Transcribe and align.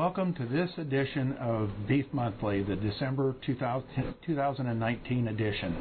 Welcome 0.00 0.32
to 0.36 0.46
this 0.46 0.70
edition 0.78 1.34
of 1.34 1.68
Beef 1.86 2.06
Monthly, 2.10 2.62
the 2.62 2.74
December 2.74 3.34
2000, 3.44 4.14
2019 4.24 5.28
edition. 5.28 5.76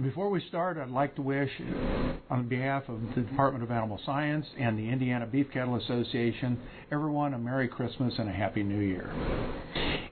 Before 0.00 0.30
we 0.30 0.40
start, 0.48 0.78
I'd 0.78 0.88
like 0.90 1.16
to 1.16 1.22
wish, 1.22 1.50
on 2.30 2.46
behalf 2.46 2.84
of 2.86 3.00
the 3.16 3.22
Department 3.22 3.64
of 3.64 3.72
Animal 3.72 3.98
Science 4.06 4.46
and 4.56 4.78
the 4.78 4.88
Indiana 4.88 5.26
Beef 5.26 5.48
Cattle 5.52 5.74
Association, 5.74 6.60
everyone 6.92 7.34
a 7.34 7.38
Merry 7.38 7.66
Christmas 7.66 8.14
and 8.18 8.28
a 8.28 8.32
Happy 8.32 8.62
New 8.62 8.78
Year. 8.78 9.10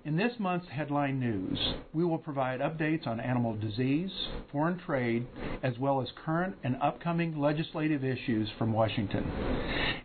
In 0.07 0.17
this 0.17 0.35
month's 0.39 0.69
headline 0.69 1.19
news, 1.19 1.59
we 1.93 2.05
will 2.05 2.19
provide 2.19 2.61
updates 2.61 3.09
on 3.09 3.19
animal 3.19 3.57
disease, 3.57 4.13
foreign 4.53 4.79
trade, 4.79 5.27
as 5.65 5.77
well 5.81 6.01
as 6.01 6.07
current 6.25 6.55
and 6.63 6.77
upcoming 6.81 7.41
legislative 7.41 8.05
issues 8.05 8.49
from 8.57 8.73
Washington. 8.73 9.29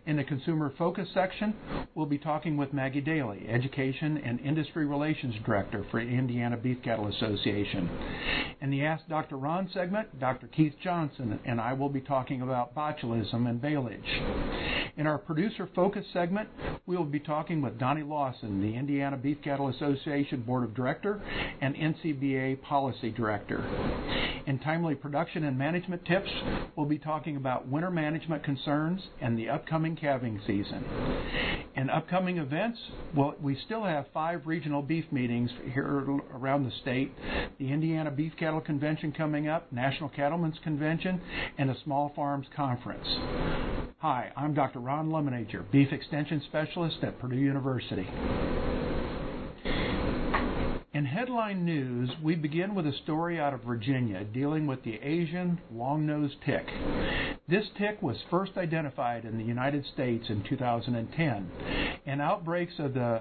In 0.04 0.16
the 0.16 0.24
Consumer 0.24 0.74
Focus 0.76 1.08
section, 1.14 1.54
we'll 1.94 2.06
be 2.06 2.18
talking 2.18 2.56
with 2.56 2.72
Maggie 2.72 3.00
Daly, 3.00 3.46
Education 3.48 4.18
and 4.18 4.40
Industry 4.40 4.86
Relations 4.86 5.36
Director 5.46 5.86
for 5.92 6.00
Indiana 6.00 6.56
Beef 6.56 6.78
Cattle 6.82 7.06
Association. 7.06 7.88
In 8.60 8.70
the 8.70 8.84
Ask 8.84 9.06
Dr. 9.06 9.36
Ron 9.36 9.70
segment, 9.72 10.18
Dr. 10.18 10.48
Keith 10.48 10.74
Johnson 10.82 11.38
and 11.44 11.60
I 11.60 11.74
will 11.74 11.88
be 11.88 12.00
talking 12.00 12.42
about 12.42 12.74
botulism 12.74 13.48
and 13.48 13.60
baleage. 13.60 14.00
In 14.94 15.06
our 15.06 15.16
Producer 15.16 15.66
Focus 15.74 16.04
segment, 16.12 16.50
we 16.84 16.98
will 16.98 17.06
be 17.06 17.18
talking 17.18 17.62
with 17.62 17.78
Donnie 17.78 18.02
Lawson, 18.02 18.60
the 18.60 18.76
Indiana 18.76 19.16
Beef 19.16 19.38
Cattle 19.42 19.68
Association 19.68 20.42
Board 20.42 20.64
of 20.64 20.74
Director 20.74 21.22
and 21.62 21.74
NCBA 21.74 22.60
Policy 22.60 23.10
Director. 23.10 23.64
In 24.44 24.58
Timely 24.58 24.94
Production 24.94 25.44
and 25.44 25.56
Management 25.56 26.04
Tips, 26.04 26.28
we'll 26.76 26.84
be 26.84 26.98
talking 26.98 27.36
about 27.36 27.66
winter 27.68 27.90
management 27.90 28.44
concerns 28.44 29.00
and 29.22 29.38
the 29.38 29.48
upcoming 29.48 29.96
calving 29.96 30.38
season. 30.46 30.84
In 31.74 31.88
upcoming 31.88 32.36
events, 32.36 32.78
well, 33.16 33.34
we 33.40 33.58
still 33.64 33.84
have 33.84 34.06
five 34.12 34.46
regional 34.46 34.82
beef 34.82 35.06
meetings 35.10 35.50
here 35.72 36.04
around 36.34 36.64
the 36.64 36.72
state 36.82 37.12
the 37.58 37.72
Indiana 37.72 38.10
Beef 38.10 38.32
Cattle 38.38 38.60
Convention 38.60 39.12
coming 39.12 39.48
up, 39.48 39.72
National 39.72 40.10
Cattlemen's 40.10 40.58
Convention, 40.62 41.22
and 41.56 41.70
a 41.70 41.76
Small 41.82 42.12
Farms 42.14 42.46
Conference. 42.54 43.08
Hi, 44.02 44.32
I'm 44.36 44.52
Dr. 44.52 44.80
Ron 44.80 45.10
Lemenager, 45.10 45.62
Beef 45.70 45.92
Extension 45.92 46.42
Specialist 46.48 46.96
at 47.04 47.20
Purdue 47.20 47.36
University. 47.36 48.04
In 50.92 51.04
headline 51.04 51.64
news, 51.64 52.10
we 52.20 52.34
begin 52.34 52.74
with 52.74 52.84
a 52.88 52.92
story 53.04 53.38
out 53.38 53.54
of 53.54 53.62
Virginia 53.62 54.24
dealing 54.24 54.66
with 54.66 54.82
the 54.82 54.96
Asian 54.96 55.60
long-nosed 55.72 56.34
tick. 56.44 56.66
This 57.46 57.66
tick 57.78 58.02
was 58.02 58.16
first 58.28 58.56
identified 58.56 59.24
in 59.24 59.38
the 59.38 59.44
United 59.44 59.86
States 59.94 60.24
in 60.28 60.42
2010, 60.48 61.50
and 62.04 62.20
outbreaks 62.20 62.74
of 62.80 62.94
the 62.94 63.20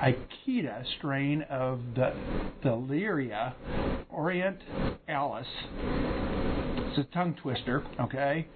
Ikeda 0.00 0.84
strain 0.96 1.42
of 1.50 1.80
the 1.96 2.14
Theileria 2.62 3.54
orientalis 4.14 5.46
it's 6.90 6.98
a 6.98 7.14
tongue 7.14 7.36
twister, 7.40 7.84
okay? 8.00 8.48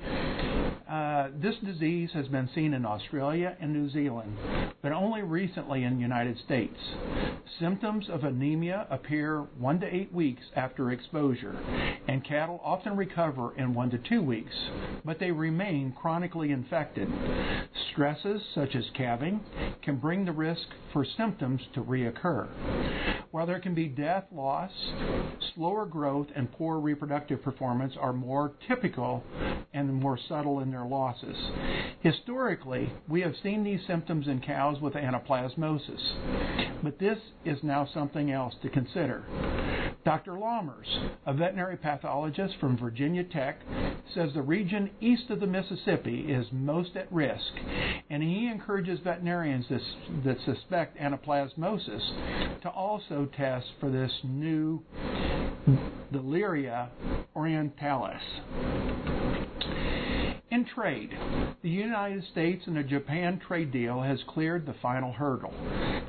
Uh, 0.88 1.28
this 1.40 1.54
disease 1.64 2.10
has 2.12 2.26
been 2.28 2.48
seen 2.52 2.74
in 2.74 2.84
Australia 2.84 3.56
and 3.60 3.72
New 3.72 3.88
Zealand, 3.90 4.36
but 4.82 4.90
only 4.90 5.22
recently 5.22 5.84
in 5.84 5.94
the 5.94 6.00
United 6.00 6.36
States. 6.44 6.76
Symptoms 7.60 8.06
of 8.08 8.24
anemia 8.24 8.86
appear 8.90 9.42
one 9.58 9.78
to 9.80 9.94
eight 9.94 10.12
weeks 10.12 10.42
after 10.56 10.90
exposure, 10.90 11.56
and 12.08 12.24
cattle 12.24 12.60
often 12.64 12.96
recover 12.96 13.56
in 13.56 13.72
one 13.72 13.90
to 13.90 13.98
two 13.98 14.22
weeks, 14.22 14.54
but 15.04 15.20
they 15.20 15.30
remain 15.30 15.94
chronically 16.00 16.50
infected. 16.50 17.08
Stresses 17.92 18.42
such 18.54 18.74
as 18.74 18.84
calving 18.96 19.40
can 19.82 19.96
bring 19.96 20.24
the 20.24 20.32
risk 20.32 20.66
for 20.92 21.04
symptoms 21.16 21.60
to 21.74 21.82
reoccur. 21.82 22.48
While 23.30 23.46
there 23.46 23.60
can 23.60 23.74
be 23.74 23.86
death, 23.86 24.24
loss, 24.32 24.70
slower 25.54 25.86
growth, 25.86 26.28
and 26.36 26.50
poor 26.52 26.78
reproductive 26.78 27.42
performance 27.42 27.94
are 27.98 28.12
more 28.24 28.52
typical 28.66 29.22
and 29.72 29.92
more 29.92 30.18
subtle 30.28 30.60
in 30.60 30.70
their 30.70 30.84
losses. 30.84 31.36
Historically, 32.00 32.92
we 33.08 33.20
have 33.20 33.34
seen 33.42 33.64
these 33.64 33.80
symptoms 33.86 34.26
in 34.26 34.40
cows 34.40 34.80
with 34.80 34.94
anaplasmosis, 34.94 36.80
but 36.82 36.98
this 36.98 37.18
is 37.44 37.58
now 37.62 37.86
something 37.92 38.30
else 38.30 38.54
to 38.62 38.68
consider. 38.70 39.24
Dr. 40.04 40.32
Lahmers, 40.32 41.10
a 41.26 41.32
veterinary 41.32 41.76
pathologist 41.76 42.54
from 42.60 42.76
Virginia 42.76 43.24
Tech, 43.24 43.60
says 44.14 44.30
the 44.34 44.42
region 44.42 44.90
east 45.00 45.30
of 45.30 45.40
the 45.40 45.46
Mississippi 45.46 46.26
is 46.30 46.46
most 46.52 46.94
at 46.96 47.10
risk, 47.10 47.52
and 48.10 48.22
he 48.22 48.48
encourages 48.48 49.00
veterinarians 49.00 49.66
that 50.24 50.36
suspect 50.44 50.98
anaplasmosis 50.98 52.60
to 52.62 52.68
also 52.68 53.28
test 53.36 53.66
for 53.80 53.90
this 53.90 54.12
new 54.22 54.82
Theileria 56.14 56.88
orientalis. 57.34 58.20
In 60.50 60.64
trade, 60.64 61.10
the 61.62 61.68
United 61.68 62.22
States 62.30 62.62
and 62.68 62.76
the 62.76 62.84
Japan 62.84 63.40
trade 63.44 63.72
deal 63.72 64.00
has 64.00 64.20
cleared 64.28 64.64
the 64.64 64.74
final 64.80 65.12
hurdle. 65.12 65.52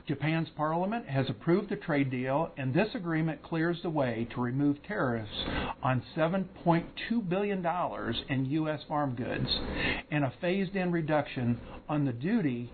Japan's 0.08 0.50
parliament 0.56 1.08
has 1.08 1.28
approved 1.28 1.70
the 1.70 1.78
trade 1.78 2.12
deal, 2.12 2.52
and 2.56 2.72
this 2.72 2.94
agreement 2.94 3.42
clears 3.42 3.82
the 3.82 3.90
way 3.90 4.28
to 4.36 4.42
remove 4.42 4.78
tariffs 4.84 5.44
on 5.82 6.04
$7.2 6.16 7.28
billion 7.28 7.66
in 8.30 8.46
U.S. 8.46 8.82
farm 8.88 9.16
goods 9.16 9.50
and 10.12 10.24
a 10.24 10.34
phased 10.40 10.76
in 10.76 10.92
reduction 10.92 11.60
on 11.90 12.06
the 12.06 12.14
duty 12.14 12.72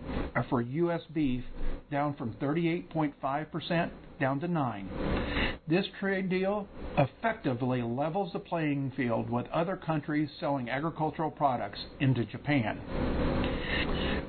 for 0.50 0.60
U.S. 0.60 1.00
beef 1.14 1.44
down 1.90 2.14
from 2.14 2.34
38.5% 2.34 3.90
down 4.20 4.40
to 4.40 4.48
9. 4.48 5.58
This 5.72 5.86
trade 6.00 6.28
deal 6.28 6.68
effectively 6.98 7.80
levels 7.80 8.34
the 8.34 8.40
playing 8.40 8.92
field 8.94 9.30
with 9.30 9.46
other 9.48 9.74
countries 9.74 10.28
selling 10.38 10.68
agricultural 10.68 11.30
products 11.30 11.78
into 11.98 12.26
Japan. 12.26 12.78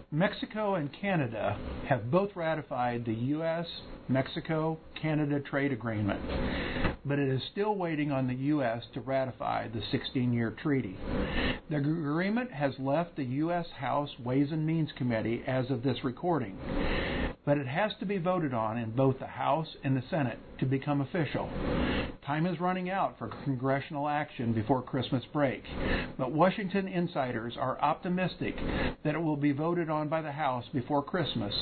Mexico 0.10 0.76
and 0.76 0.90
Canada 0.94 1.60
have 1.90 2.10
both 2.10 2.34
ratified 2.38 3.04
the 3.04 3.14
U.S. 3.14 3.66
Mexico 4.08 4.78
Canada 4.96 5.42
trade 5.42 5.74
agreement, 5.74 6.22
but 7.04 7.20
it 7.20 7.28
is 7.28 7.42
still 7.52 7.76
waiting 7.76 8.10
on 8.10 8.26
the 8.26 8.36
U.S. 8.36 8.84
to 8.94 9.02
ratify 9.02 9.68
the 9.68 9.82
16 9.92 10.32
year 10.32 10.56
treaty. 10.64 10.96
The 11.70 11.76
agreement 11.76 12.54
has 12.54 12.74
left 12.80 13.18
the 13.18 13.26
U.S. 13.26 13.66
House 13.78 14.12
Ways 14.24 14.48
and 14.54 14.66
Means 14.66 14.92
Committee 14.98 15.44
as 15.46 15.70
of 15.70 15.84
this 15.84 16.06
recording 16.06 16.58
but 17.46 17.58
it 17.58 17.68
has 17.68 17.92
to 18.00 18.06
be 18.06 18.18
voted 18.18 18.54
on 18.54 18.78
in 18.78 18.92
both 18.92 19.20
the 19.20 19.28
House 19.28 19.68
and 19.84 19.96
the 19.96 20.04
Senate 20.10 20.40
to 20.60 20.66
become 20.66 21.02
official. 21.02 21.50
Time 22.26 22.46
is 22.46 22.60
running 22.60 22.90
out 22.90 23.18
for 23.18 23.28
congressional 23.44 24.08
action 24.08 24.54
before 24.54 24.82
Christmas 24.82 25.24
break, 25.34 25.64
but 26.18 26.32
Washington 26.32 26.88
insiders 26.88 27.56
are 27.58 27.82
optimistic 27.82 28.56
that 29.04 29.16
it 29.16 29.22
will 29.22 29.36
be 29.36 29.52
voted 29.52 29.90
on 29.90 30.08
by 30.08 30.22
the 30.22 30.32
House 30.32 30.66
before 30.74 31.04
Christmas 31.04 31.54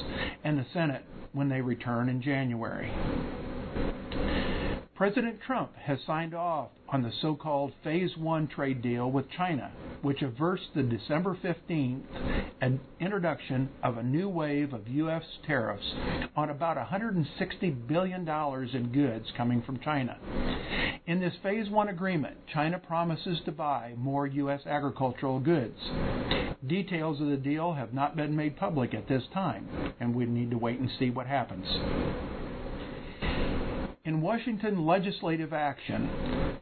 and 0.43 0.57
the 0.57 0.65
Senate 0.73 1.03
when 1.33 1.49
they 1.49 1.61
return 1.61 2.09
in 2.09 2.21
January. 2.21 2.91
President 5.01 5.41
Trump 5.41 5.75
has 5.77 5.97
signed 6.05 6.35
off 6.35 6.69
on 6.87 7.01
the 7.01 7.11
so 7.23 7.33
called 7.33 7.73
Phase 7.83 8.15
1 8.17 8.47
trade 8.49 8.83
deal 8.83 9.09
with 9.09 9.31
China, 9.31 9.71
which 10.03 10.21
averts 10.21 10.61
the 10.75 10.83
December 10.83 11.35
15th 11.43 12.03
introduction 12.99 13.67
of 13.81 13.97
a 13.97 14.03
new 14.03 14.29
wave 14.29 14.73
of 14.73 14.87
U.S. 14.87 15.23
tariffs 15.47 15.95
on 16.35 16.51
about 16.51 16.77
$160 16.77 17.87
billion 17.87 18.29
in 18.29 18.91
goods 18.93 19.25
coming 19.35 19.63
from 19.63 19.79
China. 19.79 20.19
In 21.07 21.19
this 21.19 21.33
Phase 21.41 21.67
1 21.67 21.89
agreement, 21.89 22.37
China 22.53 22.77
promises 22.77 23.39
to 23.45 23.51
buy 23.51 23.95
more 23.97 24.27
U.S. 24.27 24.61
agricultural 24.67 25.39
goods. 25.39 25.79
Details 26.67 27.19
of 27.19 27.25
the 27.25 27.37
deal 27.37 27.73
have 27.73 27.91
not 27.91 28.15
been 28.15 28.35
made 28.35 28.55
public 28.55 28.93
at 28.93 29.07
this 29.07 29.23
time, 29.33 29.67
and 29.99 30.13
we 30.13 30.27
need 30.27 30.51
to 30.51 30.59
wait 30.59 30.79
and 30.79 30.91
see 30.99 31.09
what 31.09 31.25
happens. 31.25 31.65
In 34.03 34.19
Washington 34.19 34.87
legislative 34.87 35.53
action, 35.53 36.09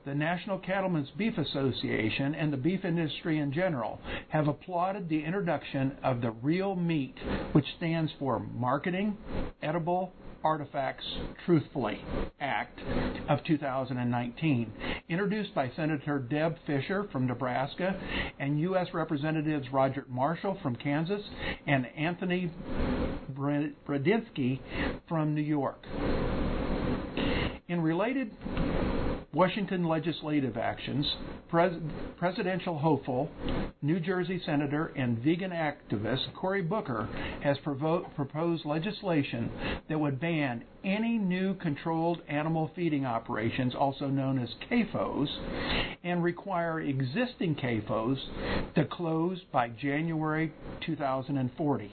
the 0.05 0.13
National 0.13 0.59
Cattlemen's 0.59 1.09
Beef 1.11 1.37
Association 1.37 2.35
and 2.35 2.51
the 2.51 2.57
beef 2.57 2.83
industry 2.83 3.39
in 3.39 3.53
general 3.53 4.01
have 4.27 4.49
applauded 4.49 5.07
the 5.07 5.23
introduction 5.23 5.95
of 6.03 6.19
the 6.19 6.31
Real 6.31 6.75
Meat, 6.75 7.15
which 7.53 7.65
stands 7.77 8.11
for 8.19 8.39
Marketing 8.39 9.15
Edible 9.61 10.11
Artifacts 10.43 11.05
Truthfully 11.45 12.01
Act 12.41 12.77
of 13.29 13.41
2019, 13.45 14.73
introduced 15.07 15.55
by 15.55 15.71
Senator 15.77 16.19
Deb 16.19 16.57
Fischer 16.67 17.07
from 17.09 17.25
Nebraska 17.25 17.97
and 18.37 18.59
U.S. 18.59 18.87
Representatives 18.93 19.71
Roger 19.71 20.03
Marshall 20.09 20.57
from 20.61 20.75
Kansas 20.75 21.21
and 21.65 21.87
Anthony 21.95 22.51
Brudzinski 23.33 24.59
from 25.07 25.33
New 25.33 25.41
York. 25.41 25.85
In 27.69 27.81
related 27.81 28.31
Washington 29.31 29.83
legislative 29.83 30.57
actions, 30.57 31.05
pres- 31.49 31.79
presidential 32.17 32.79
hopeful, 32.79 33.29
New 33.79 33.99
Jersey 33.99 34.41
senator, 34.43 34.87
and 34.95 35.19
vegan 35.19 35.51
activist 35.51 36.33
Cory 36.33 36.63
Booker 36.63 37.07
has 37.43 37.55
provo- 37.59 38.09
proposed 38.15 38.65
legislation 38.65 39.51
that 39.87 39.99
would 39.99 40.19
ban 40.19 40.63
any 40.83 41.19
new 41.19 41.53
controlled 41.53 42.23
animal 42.27 42.71
feeding 42.75 43.05
operations, 43.05 43.75
also 43.75 44.07
known 44.07 44.39
as 44.39 44.49
CAFOs, 44.67 45.27
and 46.03 46.23
require 46.23 46.81
existing 46.81 47.53
CAFOs 47.55 48.17
to 48.73 48.85
close 48.85 49.39
by 49.51 49.69
January 49.69 50.51
2040. 50.83 51.91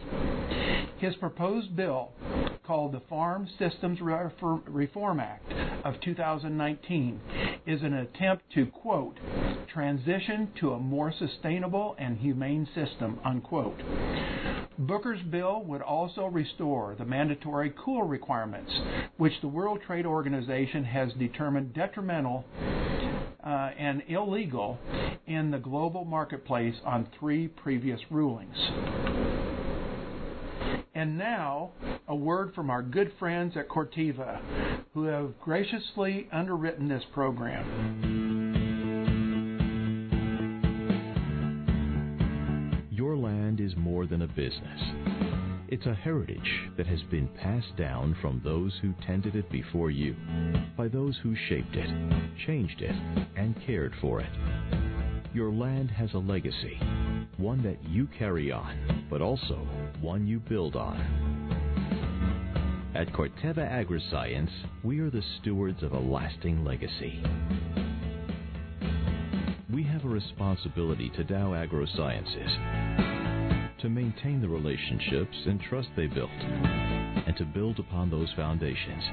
His 0.99 1.15
proposed 1.17 1.77
bill, 1.77 2.13
called 2.67 2.93
the 2.93 3.01
Farm 3.09 3.49
Systems 3.59 4.01
Reform 4.01 5.21
Act 5.21 5.53
of 5.85 5.95
2019, 6.01 7.21
is 7.67 7.83
an 7.83 7.95
attempt 7.95 8.45
to, 8.55 8.67
quote, 8.67 9.19
transition 9.73 10.51
to 10.61 10.73
a 10.73 10.79
more 10.79 11.13
sustainable 11.19 11.97
and 11.99 12.19
humane 12.19 12.67
system, 12.75 13.19
unquote. 13.25 13.81
Booker's 14.79 15.23
bill 15.23 15.63
would 15.65 15.83
also 15.83 16.27
restore 16.27 16.95
the 16.99 17.05
mandatory 17.05 17.73
COOL 17.83 18.03
requirements, 18.03 18.71
which 19.17 19.33
the 19.41 19.49
World 19.49 19.81
Trade 19.87 20.07
Organization 20.07 20.85
has 20.85 21.13
determined 21.15 21.73
detrimental 21.73 22.45
uh, 23.43 23.71
and 23.79 24.03
illegal 24.09 24.79
in 25.27 25.51
the 25.51 25.59
global 25.59 26.05
marketplace 26.05 26.77
on 26.85 27.09
three 27.19 27.49
previous 27.49 28.01
rulings. 28.11 28.57
And 30.97 31.19
now, 31.19 31.73
a 32.09 32.17
word 32.17 32.55
from 32.55 32.71
our 32.71 32.81
good 32.81 33.13
friends 33.19 33.55
at 33.55 33.69
Corteva, 33.69 34.41
who 34.95 35.05
have 35.05 35.39
graciously 35.43 36.27
underwritten 36.33 36.89
this 36.89 37.03
program. 37.13 37.67
Your 42.91 43.15
land 43.15 43.61
is 43.61 43.77
more 43.77 44.07
than 44.07 44.23
a 44.23 44.27
business. 44.27 44.81
It's 45.69 45.85
a 45.85 45.93
heritage 45.93 46.71
that 46.79 46.87
has 46.87 47.03
been 47.11 47.29
passed 47.43 47.77
down 47.77 48.17
from 48.23 48.41
those 48.43 48.73
who 48.81 48.95
tended 49.07 49.37
it 49.37 49.51
before 49.53 49.91
you, 49.91 50.17
by 50.79 50.89
those 50.89 51.19
who 51.23 51.37
shaped 51.51 51.77
it, 51.77 51.91
changed 52.47 52.81
it, 52.81 52.97
and 53.37 53.55
cared 53.67 53.93
for 54.01 54.23
it. 54.23 54.96
Your 55.37 55.53
land 55.53 55.91
has 55.91 56.09
a 56.15 56.19
legacy, 56.19 56.81
one 57.37 57.63
that 57.63 57.77
you 57.87 58.09
carry 58.19 58.51
on, 58.51 59.05
but 59.11 59.21
also 59.21 59.69
one 60.01 60.27
you 60.27 60.41
build 60.41 60.77
on. 60.77 60.99
At 62.95 63.13
Corteva 63.13 63.71
Agriscience, 63.71 64.49
we 64.83 64.99
are 65.01 65.11
the 65.11 65.23
stewards 65.39 65.83
of 65.83 65.93
a 65.93 65.99
lasting 65.99 66.65
legacy. 66.65 67.23
We 69.71 69.83
have 69.83 70.07
a 70.07 70.09
responsibility 70.09 71.11
to 71.17 71.25
Dow 71.25 71.51
AgroSciences 71.51 73.83
to 73.83 73.91
maintain 73.91 74.41
the 74.41 74.49
relationships 74.49 75.37
and 75.45 75.61
trust 75.69 75.89
they 75.99 76.07
built, 76.07 76.31
and 76.31 77.37
to 77.37 77.45
build 77.45 77.79
upon 77.79 78.09
those 78.09 78.33
foundations. 78.37 79.05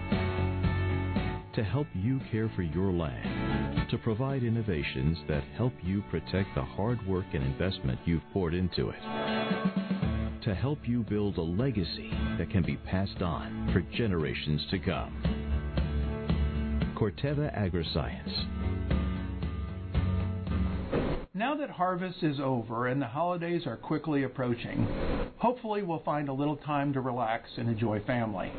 To 1.56 1.64
help 1.64 1.86
you 1.94 2.20
care 2.32 2.50
for 2.56 2.64
your 2.64 2.92
land 2.92 3.88
to 3.92 3.98
provide 4.00 4.42
innovations 4.42 5.20
that 5.28 5.44
help 5.56 5.74
you 5.84 6.04
protect 6.10 6.50
the 6.56 6.64
hard 6.64 7.06
work 7.06 7.26
and 7.32 7.44
investment 7.44 8.00
you've 8.06 8.24
poured 8.34 8.56
into 8.56 8.90
it. 8.90 9.00
To 10.46 10.56
help 10.56 10.80
you 10.88 11.04
build 11.04 11.38
a 11.38 11.44
legacy 11.44 12.10
that 12.40 12.50
can 12.50 12.64
be 12.64 12.78
passed 12.78 13.22
on 13.22 13.70
for 13.72 13.82
generations 13.96 14.66
to 14.72 14.80
come. 14.80 15.14
Corteva 16.98 17.56
Agriscience. 17.56 18.63
Harvest 21.74 22.22
is 22.22 22.40
over 22.40 22.88
and 22.88 23.02
the 23.02 23.08
holidays 23.08 23.66
are 23.66 23.78
quickly 23.78 24.24
approaching, 24.24 24.88
hopefully 25.38 25.84
we'll 25.84 26.04
find 26.04 26.30
a 26.30 26.34
little 26.34 26.56
time 26.56 26.94
to 26.94 27.02
relax 27.02 27.50
and 27.58 27.68
enjoy 27.68 28.00
family. 28.02 28.52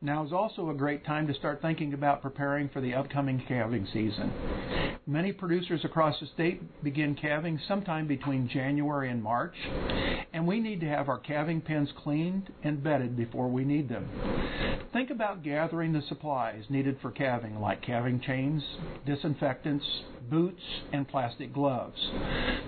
Now 0.00 0.24
is 0.24 0.32
also 0.32 0.70
a 0.70 0.74
great 0.74 1.04
time 1.04 1.26
to 1.26 1.34
start 1.34 1.60
thinking 1.60 1.92
about 1.92 2.22
preparing 2.22 2.68
for 2.68 2.80
the 2.80 2.94
upcoming 2.94 3.44
calving 3.46 3.86
season. 3.92 4.32
Many 5.06 5.32
producers 5.32 5.84
across 5.84 6.18
the 6.20 6.26
state 6.26 6.62
begin 6.82 7.14
calving 7.14 7.60
sometime 7.66 8.06
between 8.06 8.48
January 8.48 9.10
and 9.10 9.22
March, 9.22 9.54
and 10.42 10.48
we 10.48 10.58
need 10.58 10.80
to 10.80 10.88
have 10.88 11.08
our 11.08 11.20
calving 11.20 11.60
pens 11.60 11.88
cleaned 12.02 12.52
and 12.64 12.82
bedded 12.82 13.16
before 13.16 13.46
we 13.48 13.64
need 13.64 13.88
them. 13.88 14.10
Think 14.92 15.10
about 15.10 15.44
gathering 15.44 15.92
the 15.92 16.02
supplies 16.08 16.64
needed 16.68 16.98
for 17.00 17.12
calving, 17.12 17.60
like 17.60 17.80
calving 17.80 18.20
chains, 18.20 18.60
disinfectants, 19.06 19.84
boots, 20.28 20.60
and 20.92 21.06
plastic 21.06 21.54
gloves. 21.54 21.96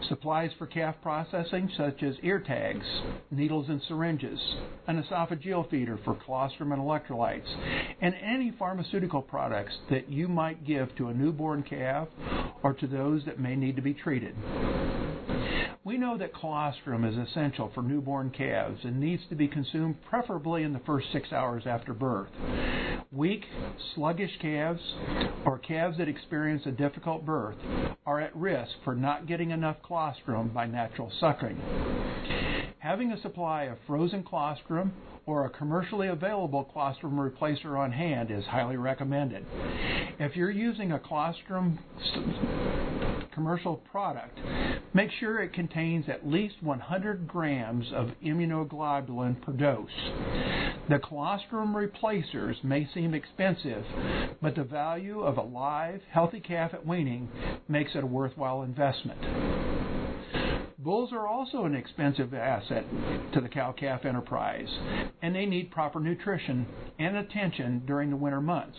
Supplies 0.09 0.53
for 0.57 0.69
calf 0.69 0.95
processing, 1.03 1.69
such 1.77 2.05
as 2.05 2.15
ear 2.23 2.39
tags, 2.39 2.87
needles 3.33 3.69
and 3.69 3.83
syringes, 3.89 4.39
an 4.87 5.03
esophageal 5.03 5.69
feeder 5.69 5.99
for 6.05 6.15
colostrum 6.25 6.71
and 6.71 6.81
electrolytes, 6.81 7.53
and 8.01 8.15
any 8.23 8.55
pharmaceutical 8.57 9.21
products 9.21 9.77
that 9.91 10.09
you 10.09 10.29
might 10.29 10.65
give 10.65 10.95
to 10.95 11.09
a 11.09 11.15
newborn 11.15 11.65
calf 11.65 12.07
or 12.63 12.73
to 12.73 12.87
those 12.87 13.25
that 13.25 13.41
may 13.41 13.57
need 13.57 13.75
to 13.75 13.83
be 13.83 13.95
treated. 13.95 14.37
We 15.85 15.99
know 15.99 16.17
that 16.17 16.33
colostrum 16.33 17.05
is 17.05 17.15
essential 17.29 17.71
for 17.75 17.83
newborn 17.83 18.31
calves 18.31 18.81
and 18.85 18.99
needs 18.99 19.23
to 19.29 19.35
be 19.35 19.47
consumed 19.47 19.97
preferably 20.09 20.63
in 20.63 20.73
the 20.73 20.79
first 20.87 21.13
six 21.13 21.31
hours 21.31 21.65
after 21.67 21.93
birth. 21.93 22.31
Weak, 23.13 23.45
sluggish 23.95 24.31
calves 24.41 24.81
or 25.45 25.59
calves 25.59 25.99
that 25.99 26.09
experience 26.09 26.63
a 26.65 26.71
difficult 26.71 27.27
birth 27.27 27.57
are 28.07 28.19
at 28.19 28.35
risk 28.35 28.71
for 28.83 28.95
not 28.95 29.27
getting 29.27 29.51
enough 29.51 29.77
colostrum 29.87 30.49
by 30.55 30.65
natural 30.65 31.13
suckling. 31.21 31.61
Having 32.79 33.13
a 33.13 33.21
supply 33.21 33.65
of 33.65 33.77
frozen 33.87 34.23
colostrum 34.23 34.91
or 35.27 35.45
a 35.45 35.51
commercially 35.51 36.09
available 36.09 36.65
colostrum 36.65 37.17
replacer 37.17 37.79
on 37.79 37.93
hand 37.93 38.31
is 38.31 38.45
highly 38.47 38.79
recommended. 38.79 39.45
If 40.19 40.35
you're 40.35 40.51
using 40.51 40.93
a 40.93 40.99
colostrum 40.99 41.79
commercial 43.35 43.77
product, 43.91 44.39
make 44.95 45.11
sure 45.19 45.43
it 45.43 45.53
contains 45.53 46.07
at 46.09 46.27
least 46.27 46.55
100 46.63 47.27
grams 47.27 47.87
of 47.93 48.11
immunoglobulin 48.25 49.43
per 49.43 49.53
dose. 49.53 49.89
The 50.89 50.99
colostrum 50.99 51.77
replacers 51.77 52.57
may 52.63 52.89
seem 52.95 53.15
expensive, 53.15 53.85
but 54.41 54.55
the 54.55 54.65
value 54.65 55.21
of 55.21 55.37
a 55.37 55.43
live, 55.43 56.01
healthy 56.11 56.41
calf 56.41 56.73
at 56.73 56.87
weaning 56.87 57.29
makes 57.69 57.93
it 57.95 58.05
a 58.05 58.07
worthwhile 58.07 58.63
investment. 58.63 59.21
Bulls 60.79 61.13
are 61.13 61.27
also 61.27 61.65
an 61.65 61.75
expensive 61.75 62.35
asset 62.35 62.85
to 63.33 63.41
the 63.41 63.49
cow 63.49 63.73
calf 63.73 64.05
enterprise, 64.05 64.69
and 65.23 65.35
they 65.35 65.47
need 65.47 65.71
proper 65.71 65.99
nutrition 65.99 66.67
and 66.99 67.17
attention 67.17 67.83
during 67.87 68.11
the 68.11 68.17
winter 68.17 68.43
months. 68.43 68.77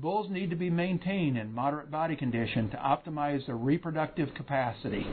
Bulls 0.00 0.28
need 0.30 0.50
to 0.50 0.56
be 0.56 0.68
maintained 0.68 1.38
in 1.38 1.54
moderate 1.54 1.90
body 1.90 2.16
condition 2.16 2.68
to 2.68 2.76
optimize 2.76 3.46
their 3.46 3.56
reproductive 3.56 4.28
capacity. 4.34 5.06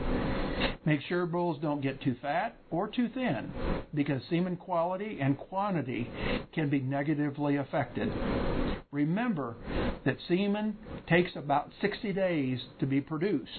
Make 0.84 1.00
sure 1.08 1.24
bulls 1.24 1.56
don't 1.62 1.80
get 1.80 2.02
too 2.02 2.14
fat 2.20 2.56
or 2.70 2.88
too 2.88 3.08
thin 3.14 3.50
because 3.94 4.20
semen 4.28 4.56
quality 4.56 5.18
and 5.22 5.38
quantity 5.38 6.10
can 6.52 6.68
be 6.68 6.80
negatively 6.80 7.56
affected. 7.56 8.12
Remember 8.92 9.56
that 10.04 10.18
semen 10.28 10.76
takes 11.08 11.30
about 11.34 11.70
60 11.80 12.12
days 12.12 12.60
to 12.78 12.86
be 12.86 13.00
produced, 13.00 13.50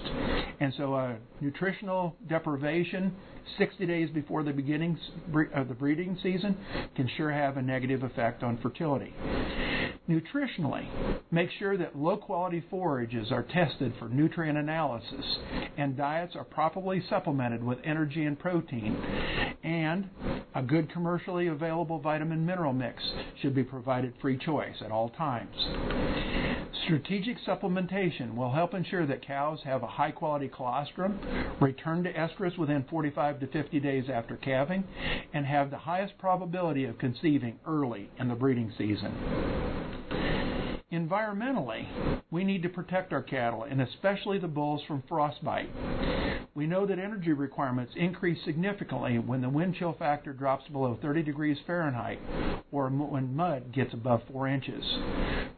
and 0.59 0.73
so 0.77 0.93
a 0.93 1.17
nutritional 1.41 2.15
deprivation 2.29 3.15
60 3.57 3.85
days 3.85 4.09
before 4.11 4.43
the 4.43 4.53
beginning 4.53 4.97
of 5.33 5.35
uh, 5.53 5.63
the 5.67 5.73
breeding 5.73 6.17
season 6.21 6.57
can 6.95 7.09
sure 7.17 7.31
have 7.31 7.57
a 7.57 7.61
negative 7.61 8.03
effect 8.03 8.43
on 8.43 8.57
fertility. 8.61 9.13
Nutritionally, 10.07 10.85
make 11.31 11.49
sure 11.57 11.77
that 11.77 11.97
low 11.97 12.15
quality 12.15 12.63
forages 12.69 13.31
are 13.31 13.41
tested 13.41 13.91
for 13.97 14.07
nutrient 14.07 14.55
analysis 14.55 15.37
and 15.77 15.97
diets 15.97 16.35
are 16.35 16.43
properly 16.43 17.03
supplemented 17.09 17.63
with 17.63 17.79
energy 17.83 18.23
and 18.25 18.37
protein. 18.37 18.95
And 19.63 20.09
a 20.53 20.61
good 20.61 20.91
commercially 20.91 21.47
available 21.47 21.97
vitamin 21.97 22.45
mineral 22.45 22.71
mix 22.71 23.01
should 23.41 23.55
be 23.55 23.63
provided 23.63 24.13
free 24.21 24.37
choice 24.37 24.75
at 24.85 24.91
all 24.91 25.09
times. 25.09 25.55
Strategic 26.83 27.37
supplementation 27.39 28.35
will 28.35 28.51
help 28.51 28.75
ensure 28.75 29.07
that 29.07 29.25
cows 29.25 29.59
have 29.63 29.81
a 29.81 29.87
high 29.87 30.11
quality 30.11 30.47
colostrum, 30.47 31.19
return 31.59 32.03
to 32.03 32.13
estrus 32.13 32.55
within 32.59 32.85
45 32.91 33.39
to 33.39 33.47
50 33.47 33.79
days 33.79 34.05
after 34.13 34.35
calving, 34.37 34.83
and 35.33 35.47
have 35.47 35.71
the 35.71 35.79
highest 35.79 36.15
probability 36.19 36.85
of 36.85 36.99
conceiving 36.99 37.59
early 37.65 38.11
in 38.19 38.27
the 38.27 38.35
breeding 38.35 38.71
season. 38.77 39.94
Environmentally, 40.91 41.87
we 42.29 42.43
need 42.43 42.61
to 42.61 42.69
protect 42.69 43.11
our 43.11 43.23
cattle 43.23 43.63
and 43.63 43.81
especially 43.81 44.37
the 44.37 44.47
bulls 44.47 44.83
from 44.87 45.01
frostbite. 45.09 45.69
We 46.53 46.67
know 46.67 46.85
that 46.85 46.99
energy 46.99 47.33
requirements 47.33 47.93
increase 47.95 48.37
significantly 48.45 49.17
when 49.17 49.41
the 49.41 49.49
wind 49.49 49.75
chill 49.75 49.93
factor 49.93 50.31
drops 50.31 50.69
below 50.69 50.95
30 51.01 51.23
degrees 51.23 51.57
Fahrenheit 51.65 52.19
or 52.71 52.89
when 52.89 53.35
mud 53.35 53.73
gets 53.73 53.95
above 53.95 54.21
4 54.31 54.47
inches. 54.47 54.85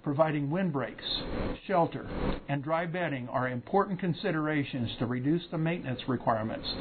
Providing 0.02 0.50
windbreaks, 0.50 1.04
shelter, 1.68 2.10
and 2.48 2.64
dry 2.64 2.86
bedding 2.86 3.28
are 3.28 3.50
important 3.50 4.00
considerations 4.00 4.96
to 4.98 5.06
reduce 5.06 5.44
the 5.52 5.58
maintenance 5.58 6.08
requirements 6.08 6.74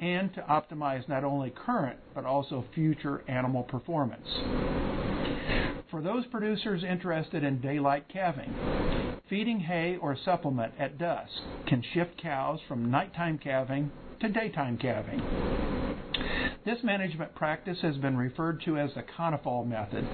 and 0.00 0.34
to 0.34 0.42
optimize 0.42 1.08
not 1.08 1.22
only 1.22 1.50
current 1.50 2.00
but 2.12 2.24
also 2.24 2.64
future 2.74 3.22
animal 3.28 3.62
performance. 3.62 4.26
For 5.94 6.02
those 6.02 6.26
producers 6.26 6.82
interested 6.82 7.44
in 7.44 7.60
daylight 7.60 8.08
calving, 8.12 8.52
feeding 9.30 9.60
hay 9.60 9.96
or 10.02 10.16
supplement 10.24 10.74
at 10.76 10.98
dusk 10.98 11.30
can 11.68 11.84
shift 11.94 12.20
cows 12.20 12.58
from 12.66 12.90
nighttime 12.90 13.38
calving 13.38 13.92
to 14.18 14.28
daytime 14.28 14.76
calving. 14.76 15.22
This 16.64 16.78
management 16.82 17.36
practice 17.36 17.78
has 17.82 17.96
been 17.98 18.16
referred 18.16 18.60
to 18.64 18.76
as 18.76 18.90
the 18.96 19.04
Konefal 19.04 19.68
method 19.68 20.04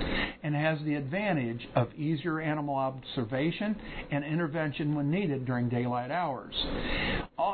and 0.43 0.55
has 0.55 0.79
the 0.85 0.97
advantage 0.97 1.67
of 1.75 1.89
easier 1.95 2.43
animal 2.43 2.75
observation 2.75 3.75
and 4.11 4.23
intervention 4.23 4.95
when 4.95 5.11
needed 5.11 5.47
during 5.47 5.71
daylight 5.71 6.11
hours. 6.11 6.55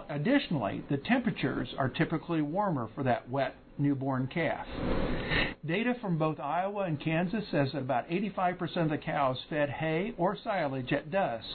Additionally, 0.09 0.83
the 0.89 0.97
temperatures 0.97 1.75
are 1.79 1.89
typically 1.89 2.43
warmer 2.43 2.89
for 2.95 3.03
that 3.05 3.29
wet 3.29 3.55
newborn 3.79 4.27
calf. 4.27 4.67
Data 5.65 5.95
from 6.01 6.17
both 6.19 6.41
Iowa 6.41 6.85
and 6.85 7.01
Kansas 7.01 7.45
says 7.51 7.73
that 7.73 7.81
about 7.81 8.09
85% 8.09 8.77
of 8.77 8.91
the 8.91 8.99
cows 8.99 9.39
fed 9.51 9.69
hay 9.69 10.15
or 10.17 10.37
silage 10.37 10.93
at 10.93 11.11
dusk 11.11 11.47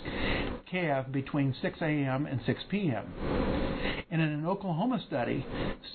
calve 0.69 1.11
between 1.11 1.55
6 1.61 1.81
a.m. 1.81 2.25
and 2.25 2.41
6 2.45 2.63
p.m. 2.69 3.70
And 4.11 4.21
in 4.21 4.27
an 4.27 4.45
Oklahoma 4.45 5.01
study, 5.07 5.45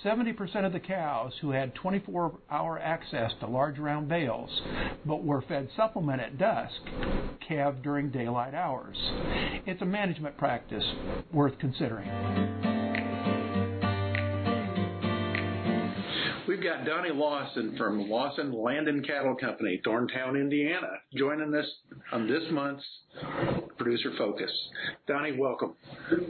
70% 0.03 0.65
of 0.65 0.73
the 0.73 0.81
cows 0.81 1.35
who 1.43 1.51
had 1.51 1.75
24 1.75 2.39
hour 2.51 2.79
access 2.79 3.31
to 3.41 3.47
large 3.47 3.79
round 3.79 4.09
bales 4.09 4.49
but 5.05 5.23
were 5.23 5.43
fed 5.43 5.69
supplement 5.77 6.23
at 6.23 6.39
dusk 6.39 6.81
calved 7.47 7.83
during 7.83 8.11
daylight 8.11 8.55
hours. 8.55 8.97
It's 9.67 9.83
a 9.83 9.85
management 9.85 10.39
practice 10.39 10.85
worth 11.31 11.59
considering. 11.59 12.09
We've 16.49 16.63
got 16.63 16.87
Donnie 16.87 17.13
Lawson 17.13 17.77
from 17.77 18.09
Lawson 18.09 18.51
Land 18.51 18.89
and 18.89 19.07
Cattle 19.07 19.37
Company, 19.39 19.79
Thorntown, 19.85 20.37
Indiana, 20.37 20.89
joining 21.15 21.55
us 21.55 21.67
on 22.13 22.27
this 22.27 22.45
month's 22.51 22.85
Producer 23.77 24.13
Focus. 24.17 24.51
Donnie, 25.07 25.37
welcome. 25.39 25.75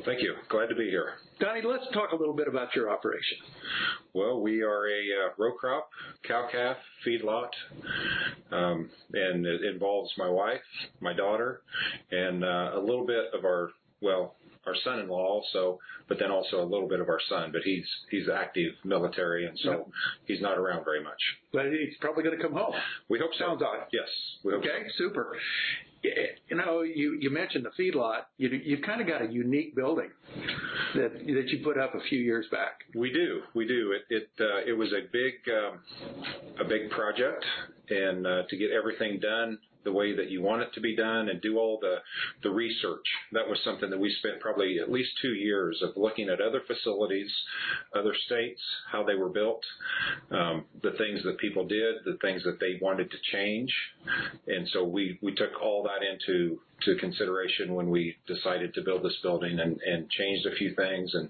Thank 0.05 0.23
you. 0.23 0.35
Glad 0.49 0.66
to 0.66 0.75
be 0.75 0.88
here. 0.90 1.12
Donnie, 1.38 1.61
let's 1.62 1.85
talk 1.93 2.12
a 2.12 2.16
little 2.16 2.35
bit 2.35 2.49
about 2.49 2.75
your 2.75 2.90
operation. 2.90 3.38
Well, 4.14 4.40
we 4.40 4.62
are 4.62 4.87
a 4.87 5.26
uh, 5.26 5.35
row 5.37 5.52
crop, 5.52 5.90
cow 6.26 6.49
calf, 6.50 6.78
feedlot, 7.07 7.50
um, 8.50 8.88
and 9.12 9.45
it 9.45 9.62
involves 9.64 10.11
my 10.16 10.31
wife, 10.31 10.61
my 11.00 11.12
daughter, 11.12 11.61
and 12.11 12.43
uh, 12.43 12.71
a 12.75 12.81
little 12.81 13.07
bit 13.07 13.26
of 13.35 13.45
our, 13.45 13.71
well, 14.00 14.37
our 14.66 14.75
son-in-law 14.83 15.14
also, 15.14 15.78
but 16.09 16.19
then 16.19 16.31
also 16.31 16.62
a 16.62 16.64
little 16.64 16.88
bit 16.88 17.00
of 17.00 17.09
our 17.09 17.21
son. 17.28 17.50
But 17.52 17.62
he's 17.64 17.85
he's 18.11 18.28
active 18.28 18.73
military, 18.85 19.47
and 19.47 19.57
so 19.62 19.88
he's 20.25 20.40
not 20.40 20.59
around 20.59 20.85
very 20.85 21.05
much. 21.05 21.21
But 21.52 21.66
he's 21.66 21.97
probably 22.00 22.25
going 22.25 22.37
to 22.37 22.43
come 22.43 22.55
home. 22.55 22.75
We 23.09 23.19
hope 23.19 23.31
so. 23.38 23.45
Sounds 23.47 23.62
odd. 23.62 23.87
Yes. 23.93 24.09
Okay. 24.45 24.88
So. 24.99 25.05
Super. 25.09 25.37
You 26.49 26.57
know, 26.57 26.83
you 26.83 27.19
you 27.21 27.31
mentioned 27.31 27.65
the 27.65 27.83
feedlot. 27.83 28.23
You 28.39 28.49
you've 28.49 28.83
kind 28.83 29.01
of 29.01 29.07
got 29.07 29.23
a 29.23 29.27
unique 29.27 29.75
building 29.75 30.11
that 30.95 31.13
that 31.13 31.49
you 31.49 31.61
put 31.65 31.79
up 31.79 31.95
a 31.95 32.01
few 32.09 32.19
years 32.19 32.47
back. 32.51 32.81
We 32.95 33.13
do. 33.13 33.43
We 33.55 33.67
do. 33.67 33.93
It 33.93 34.15
it 34.15 34.29
uh, 34.41 34.65
it 34.67 34.73
was 34.73 34.93
a 34.93 35.03
big 35.13 35.35
um, 35.53 35.81
a 36.61 36.65
big 36.69 36.91
project, 36.91 37.45
and 37.91 38.27
uh, 38.27 38.43
to 38.49 38.57
get 38.57 38.71
everything 38.71 39.21
done 39.21 39.59
the 39.87 39.93
way 39.93 40.14
that 40.14 40.31
you 40.31 40.43
want 40.43 40.61
it 40.61 40.75
to 40.75 40.81
be 40.81 40.95
done 40.95 41.31
and 41.31 41.40
do 41.40 41.59
all 41.59 41.78
the, 41.81 41.97
the 42.43 42.50
research. 42.50 43.07
That 43.33 43.49
was 43.49 43.59
something 43.64 43.88
that 43.88 43.99
we 43.99 44.14
spent 44.19 44.40
probably 44.40 44.78
at 44.78 44.93
least 44.93 45.11
two 45.23 45.33
years 45.33 45.81
of 45.83 45.97
looking 45.97 46.28
at 46.28 46.40
other 46.43 46.61
facilities, 46.66 47.31
other 47.95 48.14
states, 48.26 48.61
how 48.93 49.05
they 49.05 49.14
were 49.14 49.31
built, 49.31 49.62
um, 50.31 50.64
the 50.83 50.90
things 50.99 51.23
that 51.25 51.38
people 51.38 51.66
did, 51.66 51.95
the 52.05 52.19
things 52.21 52.43
that 52.45 52.61
they 52.61 52.78
wanted 52.83 53.11
to 53.11 53.16
change. 53.33 53.73
And 54.47 54.69
so 54.73 54.85
we, 54.85 55.19
we 55.23 55.35
took 55.35 55.62
all 55.62 55.85
that 55.85 56.05
into 56.05 56.59
to 56.85 56.97
consideration 56.97 57.75
when 57.75 57.90
we 57.90 58.16
decided 58.26 58.75
to 58.75 58.83
build 58.83 59.02
this 59.02 59.16
building 59.23 59.59
and, 59.59 59.80
and 59.80 60.09
changed 60.11 60.47
a 60.47 60.54
few 60.56 60.75
things. 60.75 61.11
And 61.14 61.28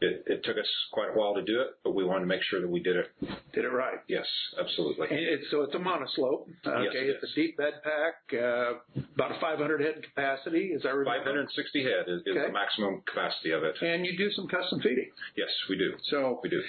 it, 0.00 0.24
it 0.26 0.44
took 0.44 0.56
us 0.56 0.66
quite 0.92 1.10
a 1.10 1.18
while 1.18 1.34
to 1.34 1.42
do 1.42 1.60
it, 1.60 1.76
but 1.84 1.94
we 1.94 2.04
wanted 2.04 2.20
to 2.20 2.26
make 2.26 2.42
sure 2.50 2.60
that 2.60 2.68
we 2.68 2.80
did 2.80 2.96
it. 2.96 3.06
Did 3.52 3.64
it 3.64 3.72
right. 3.72 3.98
Yes, 4.08 4.26
absolutely. 4.60 5.08
And 5.10 5.18
it's, 5.18 5.44
so 5.50 5.62
it's 5.62 5.74
a 5.74 5.78
monoslope. 5.78 6.48
Okay, 6.66 6.84
yes, 6.84 6.94
it 6.94 7.16
it's 7.22 7.24
is. 7.24 7.30
a 7.30 7.34
deep 7.34 7.56
bed 7.56 7.74
pack, 7.82 8.14
uh, 8.32 9.02
about 9.14 9.36
a 9.36 9.40
500 9.40 9.80
head 9.80 10.02
capacity. 10.02 10.72
Is 10.74 10.82
that 10.82 10.90
right? 10.90 11.18
560 11.18 11.82
head 11.82 12.04
is, 12.08 12.20
is 12.20 12.36
okay. 12.36 12.46
the 12.46 12.52
maximum 12.52 13.02
capacity 13.06 13.52
of 13.52 13.64
it. 13.64 13.74
And 13.80 14.04
you 14.04 14.16
do 14.16 14.30
some 14.32 14.48
custom 14.48 14.80
feeding. 14.80 15.10
Yes, 15.36 15.48
we 15.68 15.76
do. 15.76 15.92
So 16.10 16.40
we 16.42 16.48
do. 16.48 16.60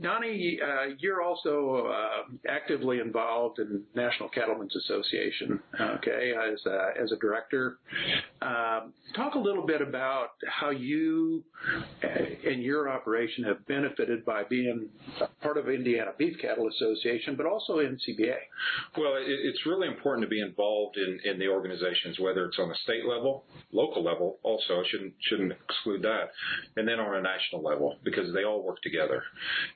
Donnie, 0.00 0.58
uh, 0.62 0.94
you're 0.98 1.22
also 1.22 1.90
uh, 1.90 2.32
actively 2.48 3.00
involved 3.00 3.58
in 3.58 3.82
National 3.94 4.28
Cattlemen's 4.28 4.74
Association. 4.76 5.60
Okay, 5.80 6.32
as 6.32 6.60
a, 6.66 7.02
as 7.02 7.12
a 7.12 7.16
director 7.16 7.51
um, 7.52 8.92
talk 9.14 9.34
a 9.34 9.38
little 9.38 9.66
bit 9.66 9.82
about 9.82 10.30
how 10.46 10.70
you 10.70 11.44
and 12.44 12.62
your 12.62 12.88
operation 12.88 13.44
have 13.44 13.66
benefited 13.66 14.24
by 14.24 14.42
being 14.44 14.88
part 15.40 15.56
of 15.56 15.68
Indiana 15.68 16.12
Beef 16.18 16.36
Cattle 16.40 16.68
Association, 16.68 17.36
but 17.36 17.46
also 17.46 17.78
NCBA. 17.78 18.36
Well, 18.96 19.16
it, 19.16 19.26
it's 19.28 19.64
really 19.66 19.86
important 19.86 20.24
to 20.24 20.28
be 20.28 20.40
involved 20.40 20.96
in, 20.96 21.20
in 21.24 21.38
the 21.38 21.48
organizations, 21.48 22.18
whether 22.18 22.46
it's 22.46 22.58
on 22.58 22.68
the 22.68 22.76
state 22.82 23.04
level, 23.06 23.44
local 23.72 24.02
level, 24.02 24.38
also 24.42 24.82
shouldn't 24.90 25.14
shouldn't 25.20 25.52
exclude 25.52 26.02
that, 26.02 26.30
and 26.76 26.86
then 26.88 26.98
on 26.98 27.16
a 27.16 27.22
national 27.22 27.62
level 27.62 27.96
because 28.02 28.32
they 28.34 28.44
all 28.44 28.62
work 28.62 28.80
together. 28.82 29.22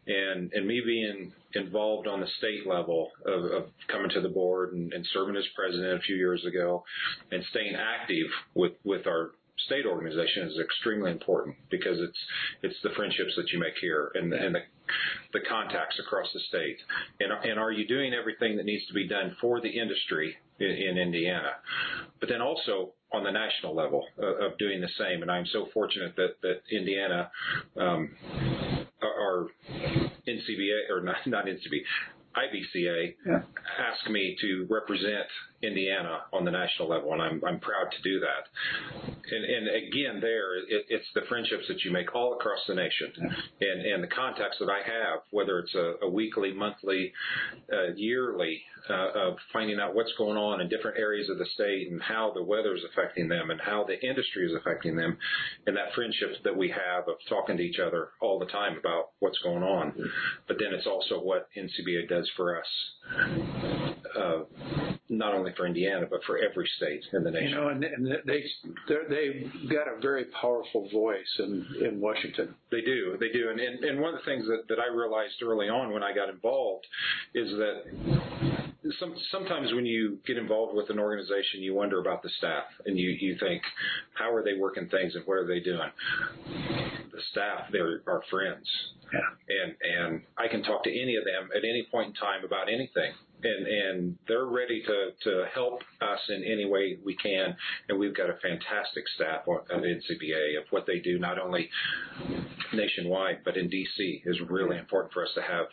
And 0.06 0.52
and 0.52 0.66
me 0.66 0.83
being 0.85 1.33
involved 1.55 2.07
on 2.07 2.21
the 2.21 2.26
state 2.38 2.67
level 2.67 3.11
of, 3.25 3.45
of 3.45 3.65
coming 3.88 4.11
to 4.11 4.21
the 4.21 4.29
board 4.29 4.73
and, 4.75 4.93
and 4.93 5.07
serving 5.12 5.37
as 5.37 5.45
president 5.55 5.99
a 5.99 6.03
few 6.03 6.17
years 6.17 6.45
ago, 6.45 6.85
and 7.31 7.43
staying 7.50 7.75
active 7.75 8.29
with 8.55 8.73
with 8.85 9.07
our 9.07 9.33
state 9.65 9.87
organization 9.87 10.47
is 10.49 10.59
extremely 10.62 11.11
important 11.11 11.57
because 11.71 11.99
it's 11.99 12.19
it's 12.62 12.76
the 12.83 12.91
friendships 12.91 13.33
that 13.37 13.50
you 13.53 13.59
make 13.59 13.75
here 13.81 14.11
and 14.15 14.31
the, 14.31 14.37
and 14.37 14.55
the 14.55 14.61
the 15.33 15.41
contacts 15.49 15.99
across 15.99 16.26
the 16.33 16.41
state. 16.49 16.79
And 17.21 17.33
and 17.33 17.59
are 17.59 17.73
you 17.73 17.87
doing 17.87 18.12
everything 18.15 18.57
that 18.57 18.67
needs 18.67 18.87
to 18.88 18.95
be 18.95 19.09
done 19.09 19.37
for 19.41 19.61
the 19.61 19.71
industry 19.71 20.37
in, 20.61 20.71
in 20.71 20.99
Indiana? 20.99 21.53
But 22.21 22.29
then 22.29 22.43
also 22.43 22.93
on 23.12 23.25
the 23.25 23.31
national 23.31 23.75
level 23.75 24.05
uh, 24.19 24.47
of 24.47 24.59
doing 24.59 24.81
the 24.81 24.91
same. 24.99 25.23
And 25.23 25.31
I'm 25.31 25.47
so 25.47 25.69
fortunate 25.73 26.15
that 26.17 26.37
that 26.43 26.61
Indiana 26.71 27.31
um, 27.76 28.11
our 29.07 29.49
NCBA 30.27 30.91
or 30.91 31.01
not 31.01 31.17
not 31.27 31.47
NCBA 31.47 31.83
IBCA 32.37 33.14
yeah. 33.26 33.40
asked 33.78 34.09
me 34.11 34.37
to 34.40 34.66
represent 34.69 35.26
Indiana 35.62 36.21
on 36.33 36.45
the 36.45 36.50
national 36.50 36.88
level, 36.88 37.12
and 37.12 37.23
I'm 37.23 37.43
I'm 37.45 37.61
proud 37.61 37.90
to 37.90 38.02
do 38.02 38.21
that. 38.21 38.45
And, 39.31 39.45
and 39.45 39.69
again, 39.69 40.21
there 40.21 40.59
it, 40.59 40.87
it's 40.88 41.07
the 41.14 41.23
friendships 41.28 41.64
that 41.69 41.83
you 41.85 41.90
make 41.90 42.14
all 42.14 42.35
across 42.35 42.61
the 42.69 42.75
nation, 42.75 43.12
yeah. 43.19 43.69
and 43.69 43.87
and 43.87 44.02
the 44.02 44.09
contacts 44.09 44.59
that 44.61 44.69
I 44.69 44.78
have, 44.78 45.21
whether 45.31 45.59
it's 45.59 45.75
a, 45.75 45.95
a 46.02 46.09
weekly, 46.09 46.52
monthly, 46.52 47.12
uh, 47.73 47.95
yearly, 47.97 48.62
uh, 48.90 49.11
of 49.14 49.37
finding 49.52 49.81
out 49.81 49.95
what's 49.95 50.12
going 50.19 50.37
on 50.37 50.61
in 50.61 50.69
different 50.69 50.99
areas 50.99 51.28
of 51.31 51.38
the 51.38 51.47
state 51.55 51.90
and 51.90 52.02
how 52.02 52.33
the 52.35 52.43
weather 52.43 52.75
is 52.75 52.83
affecting 52.93 53.28
them 53.28 53.50
and 53.50 53.61
how 53.61 53.85
the 53.85 54.00
industry 54.07 54.47
is 54.47 54.52
affecting 54.55 54.95
them, 54.95 55.16
and 55.66 55.76
that 55.76 55.93
friendships 55.95 56.37
that 56.45 56.57
we 56.57 56.69
have 56.69 57.09
of 57.09 57.16
talking 57.28 57.57
to 57.57 57.62
each 57.62 57.78
other 57.78 58.11
all 58.21 58.38
the 58.38 58.47
time 58.47 58.76
about 58.78 59.11
what's 59.21 59.38
going 59.38 59.62
on. 59.62 59.95
But 60.47 60.59
then 60.59 60.75
it's 60.75 60.87
also 60.87 61.21
what 61.21 61.49
NCBA 61.57 62.09
does 62.09 62.25
for 62.37 62.59
us. 62.59 62.66
Uh, 64.18 64.42
not 65.09 65.35
only 65.35 65.52
for 65.56 65.66
Indiana 65.66 66.06
but 66.11 66.21
for 66.25 66.38
every 66.38 66.68
state 66.76 67.02
in 67.12 67.23
the 67.23 67.30
nation. 67.30 67.50
You 67.50 67.54
know, 67.54 67.68
and, 67.68 67.85
and 67.85 68.06
they 68.26 68.42
they've 68.88 69.71
got 69.71 69.87
a 69.88 70.00
very 70.00 70.25
powerful 70.40 70.88
voice 70.92 71.38
in 71.38 71.66
in 71.85 72.00
Washington. 72.00 72.54
They 72.71 72.80
do, 72.80 73.16
they 73.21 73.30
do, 73.30 73.50
and 73.50 73.61
and, 73.61 73.85
and 73.85 74.00
one 74.00 74.14
of 74.14 74.21
the 74.21 74.25
things 74.25 74.47
that 74.47 74.64
that 74.68 74.80
I 74.80 74.92
realized 74.92 75.42
early 75.42 75.68
on 75.68 75.92
when 75.92 76.02
I 76.02 76.12
got 76.12 76.28
involved 76.28 76.87
is 77.35 77.50
that 77.50 77.83
some, 78.99 79.14
sometimes 79.30 79.73
when 79.73 79.87
you 79.87 80.18
get 80.26 80.37
involved 80.37 80.75
with 80.75 80.90
an 80.90 80.99
organization, 80.99 81.61
you 81.61 81.75
wonder 81.75 82.00
about 82.00 82.23
the 82.23 82.30
staff 82.38 82.64
and 82.85 82.99
you, 82.99 83.11
you 83.11 83.37
think, 83.38 83.62
how 84.14 84.33
are 84.33 84.42
they 84.42 84.54
working 84.54 84.88
things 84.88 85.14
and 85.14 85.26
what 85.26 85.35
are 85.35 85.47
they 85.47 85.61
doing? 85.61 85.90
The 87.17 87.23
staff 87.33 87.73
there 87.73 88.03
are 88.07 88.23
friends. 88.31 88.69
Yeah. 89.13 89.21
And 89.63 89.75
and 89.81 90.23
I 90.37 90.49
can 90.49 90.63
talk 90.63 90.85
to 90.85 90.91
any 90.91 91.17
of 91.17 91.25
them 91.25 91.49
at 91.57 91.65
any 91.65 91.87
point 91.91 92.09
in 92.09 92.15
time 92.15 92.45
about 92.45 92.69
anything. 92.69 93.13
And 93.43 93.67
and 93.67 94.19
they're 94.29 94.47
ready 94.47 94.83
to 94.83 95.11
to 95.25 95.45
help 95.55 95.81
us 96.01 96.21
in 96.29 96.45
any 96.45 96.67
way 96.67 96.99
we 97.05 97.17
can. 97.17 97.57
And 97.89 97.99
we've 97.99 98.17
got 98.17 98.31
a 98.31 98.37
fantastic 98.43 99.05
staff 99.15 99.43
at 99.49 99.83
NCBA 99.83 100.59
of 100.59 100.65
what 100.71 100.87
they 100.87 100.99
do 100.99 101.19
not 101.19 101.39
only 101.39 101.71
nationwide 102.73 103.39
but 103.45 103.57
in 103.57 103.69
DC 103.71 104.23
is 104.27 104.37
really 104.49 104.77
important 104.77 105.13
for 105.13 105.25
us 105.25 105.31
to 105.35 105.43
have 105.43 105.67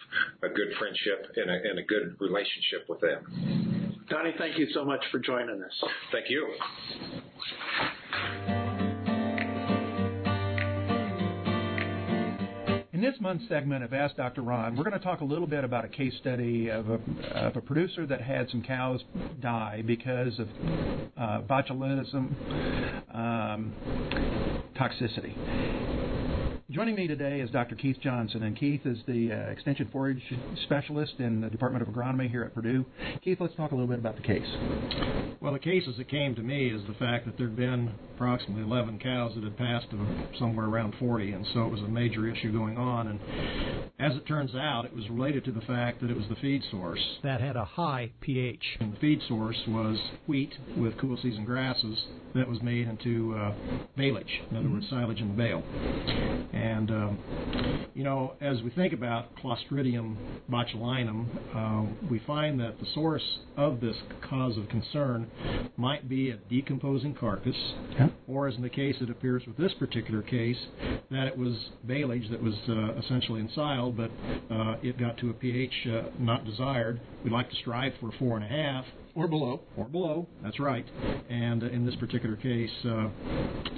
a 0.44 0.54
good 0.54 0.70
friendship 0.80 1.26
and 1.36 1.50
a, 1.50 1.70
and 1.70 1.80
a 1.80 1.84
good 1.84 2.16
relationship 2.20 2.88
with 2.88 3.02
them. 3.02 4.06
Donnie, 4.10 4.34
thank 4.38 4.60
you 4.60 4.68
so 4.74 4.86
much 4.86 5.04
for 5.12 5.20
joining 5.20 5.62
us. 5.64 5.84
Thank 6.12 6.30
you. 6.30 6.54
This 13.03 13.19
month's 13.19 13.45
segment 13.50 13.83
of 13.83 13.93
Ask 13.93 14.15
Dr. 14.15 14.41
Ron, 14.43 14.77
we're 14.77 14.86
going 14.86 14.98
to 14.98 15.03
talk 15.03 15.19
a 15.19 15.25
little 15.25 15.45
bit 15.45 15.65
about 15.65 15.83
a 15.83 15.89
case 15.89 16.13
study 16.22 16.69
of 16.69 16.89
a, 16.89 17.00
of 17.36 17.57
a 17.57 17.62
producer 17.62 18.05
that 18.05 18.22
had 18.22 18.50
some 18.50 18.63
cows 18.63 19.03
die 19.41 19.83
because 19.86 20.39
of 20.39 20.48
uh, 21.17 21.41
botulism 21.41 22.33
um, 23.13 23.74
toxicity. 24.79 26.23
Joining 26.74 26.96
me 26.96 27.06
today 27.06 27.39
is 27.39 27.51
Dr. 27.51 27.75
Keith 27.75 27.98
Johnson, 28.01 28.42
and 28.42 28.58
Keith 28.58 28.82
is 28.84 28.98
the 29.06 29.32
uh, 29.32 29.51
Extension 29.51 29.89
Forage 29.92 30.24
Specialist 30.63 31.13
in 31.20 31.39
the 31.39 31.48
Department 31.48 31.88
of 31.88 31.94
Agronomy 31.94 32.27
here 32.32 32.42
at 32.42 32.56
Purdue. 32.56 32.84
Keith, 33.24 33.38
let's 33.39 33.53
talk 33.53 33.74
a 33.74 33.75
little 33.75 33.88
bit 33.88 34.00
about 34.00 34.15
the 34.15 34.24
case. 34.24 34.48
Well, 35.39 35.53
the 35.53 35.60
case 35.60 35.84
as 35.88 36.00
it 36.00 36.10
came 36.10 36.34
to 36.34 36.42
me 36.42 36.70
is 36.70 36.82
the 36.88 36.96
fact 36.96 37.27
that 37.27 37.38
there 37.38 37.46
had 37.46 37.56
been 37.56 37.92
approximately 38.15 38.63
11 38.63 38.98
cows 38.98 39.34
that 39.36 39.44
had 39.44 39.56
passed 39.56 39.92
to 39.92 40.25
somewhere 40.39 40.65
around 40.65 40.96
40, 40.98 41.34
and 41.34 41.46
so 41.53 41.63
it 41.68 41.70
was 41.70 41.82
a 41.82 41.88
major 41.88 42.27
issue 42.27 42.51
going 42.51 42.75
on. 42.75 43.08
And 43.08 43.20
as 44.00 44.18
it 44.18 44.25
turns 44.25 44.56
out, 44.56 44.86
it 44.86 44.96
was 44.96 45.08
related 45.12 45.46
to 45.46 45.51
the 45.51 45.62
fact 45.62 46.01
that 46.01 46.10
it 46.10 46.18
was 46.18 46.25
the 46.27 46.36
feed 46.38 46.63
source 46.72 47.01
that 47.22 47.39
had 47.39 47.56
a 47.56 47.65
high 47.65 48.13
pH. 48.22 48.63
And 48.80 48.94
the 48.94 48.98
feed 48.98 49.20
source 49.27 49.62
was 49.68 49.98
wheat 50.25 50.53
with 50.75 50.98
cool 50.98 51.18
season 51.22 51.46
grasses 51.46 52.00
that 52.34 52.50
was 52.50 52.63
made 52.63 52.88
into 52.88 53.36
uh, 53.38 53.53
baleage, 53.96 54.42
in 54.50 54.58
other 54.58 54.70
words, 54.70 54.88
silage 54.89 55.20
in 55.20 55.27
the 55.27 55.36
bale. 55.36 55.62
And, 56.63 56.91
um, 56.91 57.89
you 57.93 58.05
know, 58.05 58.36
as 58.39 58.62
we 58.62 58.70
think 58.70 58.93
about 58.93 59.36
Clostridium 59.36 60.15
botulinum, 60.50 61.27
uh, 61.53 62.08
we 62.10 62.20
find 62.20 62.58
that 62.62 62.79
the 62.79 62.86
source 62.93 63.39
of 63.58 63.82
this 63.82 63.98
cause 64.29 64.55
of 64.58 64.70
concern 64.70 65.29
might 65.75 66.08
be 66.08 66.29
a 66.29 66.38
decomposing 66.50 67.15
carcass, 67.15 67.55
yeah. 68.00 68.08
or 68.29 68.48
as 68.48 68.55
in 68.55 68.62
the 68.62 68.70
case 68.70 68.96
it 69.01 69.10
appears 69.10 69.43
with 69.46 69.58
this 69.58 69.74
particular 69.74 70.22
case, 70.22 70.55
that 71.12 71.27
it 71.27 71.38
was 71.38 71.53
baleage 71.86 72.29
that 72.32 72.41
was 72.41 72.55
uh, 72.70 72.98
essentially 72.98 73.41
ensiled, 73.41 73.98
but 73.98 74.12
uh, 74.50 74.77
it 74.82 74.98
got 74.98 75.17
to 75.17 75.32
a 75.32 75.34
pH 75.34 75.74
uh, 75.88 76.03
not 76.17 76.46
desired. 76.46 77.01
We'd 77.25 77.34
like 77.34 77.50
to 77.50 77.55
strive 77.58 77.91
for 78.00 78.10
four 78.17 78.38
and 78.38 78.46
a 78.46 78.48
half, 78.48 78.86
or 79.15 79.27
below. 79.27 79.62
Or 79.77 79.86
below, 79.86 80.27
that's 80.41 80.60
right. 80.60 80.86
And 81.29 81.63
uh, 81.63 81.67
in 81.67 81.86
this 81.86 81.96
particular 81.96 82.36
case, 82.36 82.70
uh, 82.86 83.10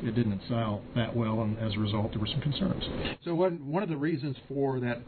it 0.03 0.15
didn't 0.15 0.41
sell 0.47 0.81
that 0.95 1.15
well, 1.15 1.41
and 1.41 1.57
as 1.59 1.73
a 1.75 1.79
result, 1.79 2.11
there 2.11 2.19
were 2.19 2.27
some 2.27 2.41
concerns. 2.41 2.83
So 3.23 3.35
one 3.35 3.65
one 3.65 3.83
of 3.83 3.89
the 3.89 3.97
reasons 3.97 4.37
for 4.47 4.79
that 4.79 5.01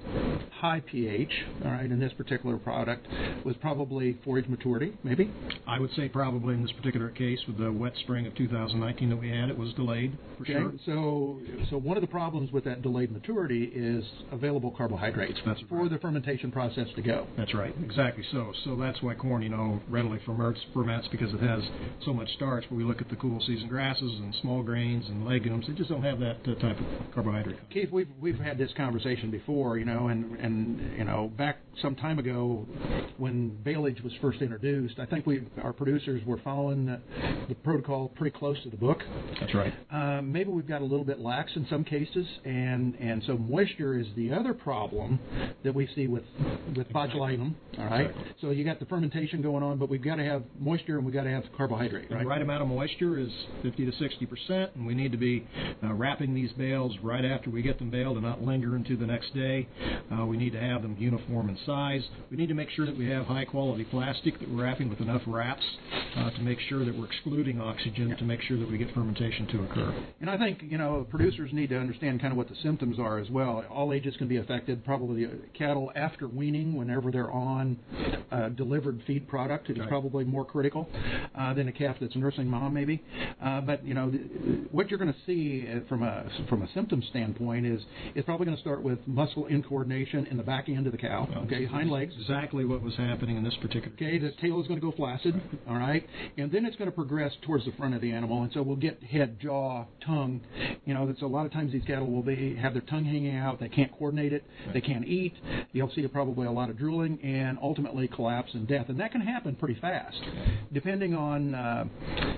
high 0.60 0.82
pH, 0.82 1.32
all 1.64 1.72
right, 1.72 1.90
in 1.90 2.00
this 2.00 2.14
particular 2.14 2.58
product 2.58 3.08
was 3.46 3.56
probably 3.62 4.18
forage 4.24 4.48
maturity, 4.48 4.98
maybe. 5.04 5.32
I 5.66 5.80
would 5.80 5.92
say 5.96 6.10
probably 6.10 6.56
in 6.56 6.62
this 6.62 6.72
particular 6.74 7.10
case, 7.10 7.40
with 7.48 7.58
the 7.58 7.72
wet 7.72 7.94
spring 8.02 8.28
of 8.28 8.36
2019 8.36 9.10
that 9.10 9.16
we 9.16 9.30
had, 9.30 9.50
it 9.50 9.58
was 9.58 9.74
delayed 9.74 10.18
for 10.38 10.44
okay. 10.44 10.54
sure. 10.54 10.74
So 10.86 11.40
so 11.70 11.78
one 11.78 11.96
of 11.98 12.02
the 12.02 12.08
problems 12.08 12.52
with 12.52 12.66
that 12.66 12.82
delayed 12.82 13.12
maturity 13.12 13.72
is 13.74 14.04
available 14.32 14.72
carbohydrates 14.72 15.40
that's 15.46 15.62
for 15.70 15.84
right. 15.84 15.92
the 15.92 16.00
fermentation 16.00 16.52
process 16.52 16.88
to 16.96 17.02
go. 17.02 17.28
That's 17.38 17.54
right, 17.54 17.74
exactly. 17.84 18.24
So 18.32 18.52
so 18.66 18.76
that's 18.76 19.02
why 19.02 19.16
corn, 19.16 19.42
you 19.42 19.50
know, 19.50 19.82
readily 19.90 20.17
ferments, 20.26 20.60
ferments 20.74 21.08
because 21.12 21.34
it 21.34 21.42
has 21.42 21.62
so 22.06 22.14
much 22.14 22.30
starch. 22.34 22.66
But 22.70 22.76
we 22.76 22.84
look 22.84 23.02
at 23.02 23.10
the 23.10 23.16
cool 23.16 23.42
season 23.46 23.68
grasses 23.68 24.20
and 24.20 24.34
small 24.42 24.64
grains 24.64 25.08
and 25.08 25.26
legumes; 25.26 25.66
they 25.68 25.74
just 25.74 25.90
don't 25.90 26.04
have 26.04 26.20
that 26.20 26.38
uh, 26.48 26.56
type 26.56 26.80
of 26.80 26.88
carbohydrate. 27.14 27.58
Keith, 27.70 27.92
we've 27.92 28.10
we've 28.20 28.40
had 28.40 28.58
this 28.58 28.72
conversation 28.76 29.32
before, 29.32 29.78
you 29.78 29.86
know, 29.86 30.08
and 30.08 30.36
and 30.40 30.98
you 30.98 31.04
know 31.04 31.32
back 31.38 31.58
some 31.82 31.96
time 31.96 32.20
ago 32.20 32.66
when 33.18 33.50
baleage 33.64 34.02
was 34.02 34.14
first 34.22 34.42
introduced, 34.42 35.00
I 35.00 35.06
think 35.06 35.26
we 35.26 35.42
our 35.64 35.74
producers 35.74 36.22
were 36.26 36.40
following 36.44 36.86
the, 36.86 37.00
the 37.50 37.56
protocol 37.56 38.10
pretty 38.10 38.38
close 38.38 38.62
to 38.64 38.70
the 38.70 38.78
book. 38.78 39.00
That's 39.40 39.54
right. 39.54 39.74
Um, 39.92 40.32
maybe 40.32 40.50
we've 40.50 40.68
got 40.68 40.82
a 40.82 40.86
little 40.86 41.06
bit 41.06 41.20
lax 41.20 41.52
in 41.56 41.66
some 41.70 41.84
cases, 41.84 42.26
and 42.46 42.96
and 42.96 43.24
so 43.26 43.38
moisture 43.38 44.00
is 44.00 44.08
the 44.16 44.32
other 44.34 44.54
problem 44.54 45.20
that 45.64 45.74
we 45.74 45.88
see 45.96 46.08
with 46.08 46.24
with 46.76 46.88
botulinum. 46.90 47.54
All 47.78 47.86
right, 47.86 48.08
Exactly. 48.08 48.34
so 48.42 48.50
you 48.52 48.64
got 48.64 48.80
the 48.80 48.86
fermentation 48.86 49.42
going 49.42 49.64
on, 49.64 49.78
but 49.78 49.90
we've 49.90 50.04
got 50.04 50.16
to 50.16 50.24
have 50.24 50.44
moisture 50.60 50.98
and 50.98 51.06
we've 51.06 51.14
got 51.14 51.24
to 51.24 51.30
have 51.30 51.44
carbohydrate. 51.56 52.10
Right? 52.12 52.24
The 52.24 52.28
right 52.30 52.42
amount 52.42 52.62
of 52.64 52.68
moisture 52.68 53.20
is 53.20 53.30
50 53.64 53.86
to 53.86 53.92
60 53.98 54.26
percent, 54.26 54.72
and 54.76 54.86
we 54.86 54.94
need 54.96 55.12
to 55.12 55.18
be 55.18 55.46
uh, 55.84 55.94
wrapping 55.94 56.34
these 56.34 56.52
bales 56.54 56.94
right 57.04 57.26
after 57.26 57.50
we 57.50 57.62
get 57.62 57.78
them 57.80 57.90
baled 57.90 58.18
and 58.18 58.26
not 58.26 58.42
linger 58.42 58.76
into 58.76 58.98
the 58.98 59.06
next 59.06 59.34
day. 59.34 59.68
Uh, 60.12 60.26
we 60.26 60.38
need 60.38 60.54
to 60.54 60.60
have 60.60 60.82
them 60.82 60.96
uniform 61.00 61.50
in 61.50 61.58
size. 61.68 62.02
We 62.32 62.38
need 62.38 62.48
to 62.48 62.56
make 62.56 62.70
sure 62.72 62.86
that 62.88 62.98
we 62.98 63.08
have 63.10 63.26
high 63.26 63.46
quality 63.46 63.84
plastic 63.84 64.40
that 64.40 64.50
we're 64.50 64.64
wrapping 64.64 64.90
with 64.90 65.02
enough 65.02 65.22
wraps 65.28 65.64
uh, 66.16 66.32
to 66.32 66.42
make 66.42 66.60
sure 66.70 66.84
that 66.86 66.98
we're 66.98 67.06
excluding 67.06 67.60
oxygen 67.62 68.16
to 68.18 68.24
make 68.24 68.42
sure 68.42 68.58
that 68.58 68.72
we 68.72 68.78
get 68.80 68.92
fermentation 68.96 69.46
to 69.48 69.64
occur. 69.66 69.94
And 70.22 70.30
I 70.30 70.38
think 70.38 70.64
you 70.64 70.78
know 70.80 71.06
producers 71.10 71.52
need 71.54 71.70
to 71.70 71.78
understand 71.78 72.22
kind 72.22 72.32
of 72.32 72.38
what 72.38 72.48
the 72.50 72.56
symptoms 72.64 72.98
are 73.00 73.20
as 73.20 73.30
well. 73.30 73.64
All 73.70 73.94
ages 73.94 74.16
can 74.18 74.28
be 74.28 74.38
affected. 74.38 74.84
Probably 74.86 75.26
uh, 75.26 75.30
cattle 75.56 75.92
after 75.96 76.28
weaning, 76.28 76.76
whenever 76.76 77.12
they're 77.12 77.32
on 77.32 77.78
uh, 78.32 78.50
delivered 78.50 79.02
feed 79.06 79.28
product, 79.28 79.70
is 79.70 79.78
Right. 79.78 79.90
probably 79.90 80.24
more 80.24 80.46
critical 80.46 80.90
uh, 81.36 81.54
than 81.54 81.68
a 81.68 81.72
calf 81.72 81.98
that's 82.02 82.16
nursing 82.16 82.48
mom, 82.48 82.74
maybe. 82.74 83.04
Uh, 83.44 83.62
but 83.62 83.86
you 83.86 83.94
know 83.94 84.10
th- 84.10 84.24
what 84.72 84.90
you're 84.90 84.98
going 84.98 85.14
to 85.14 85.20
see 85.26 85.68
from 85.90 86.02
a 86.02 86.26
from 86.50 86.62
a 86.64 86.68
symptom 86.74 87.04
standpoint 87.10 87.66
is 87.66 87.82
it's 88.16 88.26
probably 88.26 88.46
going 88.46 88.56
to 88.58 88.62
start 88.62 88.82
with 88.82 88.98
muscle 89.06 89.46
incoordination 89.52 90.30
in 90.32 90.38
the 90.38 90.44
back 90.44 90.70
end 90.70 90.86
of 90.88 90.94
the 90.94 90.98
cow. 90.98 91.28
Okay, 91.46 91.57
hind 91.66 91.90
legs. 91.90 92.14
Exactly 92.20 92.66
what 92.66 92.82
was 92.82 92.96
happening 92.96 93.38
in 93.38 93.44
this 93.44 93.56
particular 93.62 93.96
case. 93.96 94.08
Okay, 94.08 94.20
the 94.20 94.32
tail 94.42 94.62
is 94.62 94.68
going 94.68 94.80
to 94.80 94.86
go 94.86 94.96
flaccid, 94.96 95.40
all 95.68 95.76
right, 95.76 96.06
and 96.38 96.52
then 96.52 96.66
it's 96.66 96.76
going 96.76 96.90
to 96.90 96.96
progress 96.96 97.32
towards 97.46 97.66
the 97.66 97.72
front 97.74 97.96
of 97.96 98.02
the 98.02 98.12
animal, 98.12 98.44
and 98.44 98.52
so 98.54 98.62
we'll 98.62 98.76
get 98.76 99.02
head, 99.04 99.40
jaw, 99.40 99.86
tongue. 100.06 100.42
You 100.86 100.94
know, 100.94 101.08
that's 101.08 101.22
a 101.22 101.28
lot 101.28 101.46
of 101.46 101.52
times 101.52 101.72
these 101.72 101.84
cattle 101.86 102.10
will 102.10 102.24
be 102.24 102.56
have 102.56 102.74
their 102.74 102.82
tongue 102.84 103.06
hanging 103.06 103.36
out. 103.36 103.60
They 103.60 103.70
can't 103.70 103.92
coordinate 103.98 104.34
it. 104.34 104.44
They 104.74 104.82
can't 104.82 105.06
eat. 105.06 105.34
You'll 105.74 105.92
see 105.92 106.06
probably 106.08 106.48
a 106.48 106.52
lot 106.52 106.70
of 106.70 106.78
drooling 106.78 107.20
and 107.22 107.58
ultimately 107.62 108.08
collapse 108.08 108.52
and 108.54 108.68
death, 108.68 108.86
and 108.90 109.00
that 109.00 109.12
can 109.12 109.22
happen 109.22 109.56
pretty 109.56 109.80
fast, 109.80 110.18
depending 110.74 111.14
on 111.14 111.54
uh, 111.54 111.86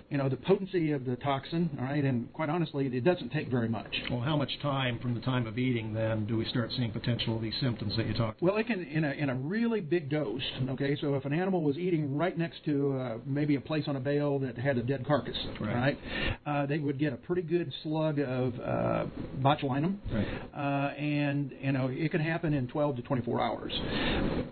you 0.09 0.17
know 0.17 0.29
the 0.29 0.37
potency 0.37 0.91
of 0.91 1.05
the 1.05 1.15
toxin. 1.17 1.69
All 1.79 1.85
right, 1.85 2.03
and 2.03 2.31
quite 2.33 2.49
honestly, 2.49 2.87
it 2.87 3.03
doesn't 3.03 3.31
take 3.31 3.49
very 3.49 3.69
much. 3.69 3.93
Well, 4.09 4.21
how 4.21 4.37
much 4.37 4.51
time 4.61 4.99
from 4.99 5.13
the 5.13 5.21
time 5.21 5.47
of 5.47 5.57
eating 5.57 5.93
then 5.93 6.25
do 6.25 6.37
we 6.37 6.45
start 6.45 6.71
seeing 6.75 6.91
potential 6.91 7.35
of 7.35 7.41
these 7.41 7.53
symptoms 7.61 7.95
that 7.97 8.07
you 8.07 8.13
talked 8.13 8.41
about? 8.41 8.53
Well, 8.53 8.57
it 8.57 8.67
can 8.67 8.83
in 8.83 9.03
a 9.03 9.08
in 9.17 9.29
a 9.29 9.35
really 9.35 9.81
big 9.81 10.09
dose. 10.09 10.41
Okay, 10.69 10.97
so 10.99 11.15
if 11.15 11.25
an 11.25 11.33
animal 11.33 11.61
was 11.61 11.77
eating 11.77 12.15
right 12.17 12.37
next 12.37 12.63
to 12.65 12.97
uh, 12.97 13.17
maybe 13.25 13.55
a 13.55 13.61
place 13.61 13.85
on 13.87 13.95
a 13.95 13.99
bale 13.99 14.39
that 14.39 14.57
had 14.57 14.77
a 14.77 14.83
dead 14.83 15.05
carcass, 15.07 15.37
Right. 15.59 15.75
right, 15.75 15.99
uh, 16.45 16.65
they 16.65 16.79
would 16.79 16.99
get 16.99 17.13
a 17.13 17.17
pretty 17.17 17.41
good 17.41 17.71
slug 17.83 18.19
of 18.19 18.53
uh, 18.59 19.05
botulinum, 19.41 19.97
Right. 20.11 20.27
uh, 20.53 20.93
and 20.95 21.51
you 21.61 21.71
know 21.71 21.87
it 21.91 22.11
can 22.11 22.21
happen 22.21 22.53
in 22.53 22.67
12 22.67 22.97
to 22.97 23.01
24 23.03 23.41
hours. 23.41 23.73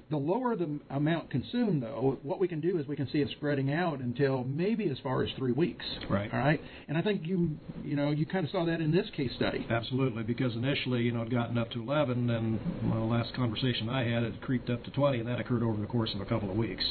The 0.09 0.17
lower 0.17 0.55
the 0.55 0.79
amount 0.89 1.29
consumed, 1.29 1.83
though, 1.83 2.17
what 2.23 2.39
we 2.39 2.47
can 2.47 2.61
do 2.61 2.77
is 2.79 2.87
we 2.87 2.95
can 2.95 3.09
see 3.09 3.19
it 3.19 3.29
spreading 3.31 3.73
out 3.73 3.99
until 3.99 4.43
maybe 4.45 4.89
as 4.89 4.97
far 5.03 5.23
as 5.23 5.29
three 5.37 5.51
weeks. 5.51 5.85
Right. 6.09 6.31
All 6.33 6.39
right, 6.39 6.61
and 6.87 6.97
I 6.97 7.01
think 7.01 7.25
you 7.25 7.57
you 7.83 7.95
know 7.95 8.11
you 8.11 8.25
kind 8.25 8.45
of 8.45 8.51
saw 8.51 8.65
that 8.65 8.79
in 8.81 8.91
this 8.91 9.07
case 9.15 9.31
study. 9.35 9.65
Absolutely, 9.69 10.23
because 10.23 10.55
initially, 10.55 11.01
you 11.01 11.11
know, 11.11 11.21
it 11.23 11.29
gotten 11.29 11.57
up 11.57 11.69
to 11.71 11.81
11, 11.81 12.29
and 12.29 12.59
well, 12.89 13.01
the 13.01 13.05
last 13.05 13.33
conversation 13.35 13.89
I 13.89 14.03
had, 14.03 14.23
it 14.23 14.36
creeped 14.41 14.69
up 14.69 14.83
to 14.83 14.91
20, 14.91 15.19
and 15.19 15.27
that 15.27 15.39
occurred 15.39 15.63
over 15.63 15.79
the 15.81 15.87
course 15.87 16.11
of 16.13 16.21
a 16.21 16.25
couple 16.25 16.49
of 16.49 16.55
weeks. 16.55 16.83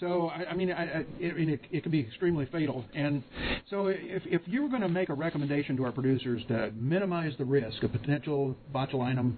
So 0.00 0.28
I, 0.28 0.50
I 0.50 0.54
mean, 0.54 0.72
I, 0.72 0.82
I, 0.82 0.98
it, 1.20 1.48
it, 1.48 1.60
it 1.70 1.82
can 1.82 1.92
be 1.92 2.00
extremely 2.00 2.46
fatal. 2.46 2.84
And 2.94 3.22
so 3.70 3.86
if, 3.86 4.22
if 4.26 4.42
you 4.46 4.62
were 4.62 4.68
going 4.68 4.82
to 4.82 4.88
make 4.88 5.08
a 5.08 5.14
recommendation 5.14 5.76
to 5.76 5.84
our 5.84 5.92
producers 5.92 6.42
to 6.48 6.72
minimize 6.74 7.32
the 7.38 7.44
risk 7.44 7.82
of 7.82 7.92
potential 7.92 8.56
botulinum 8.74 9.34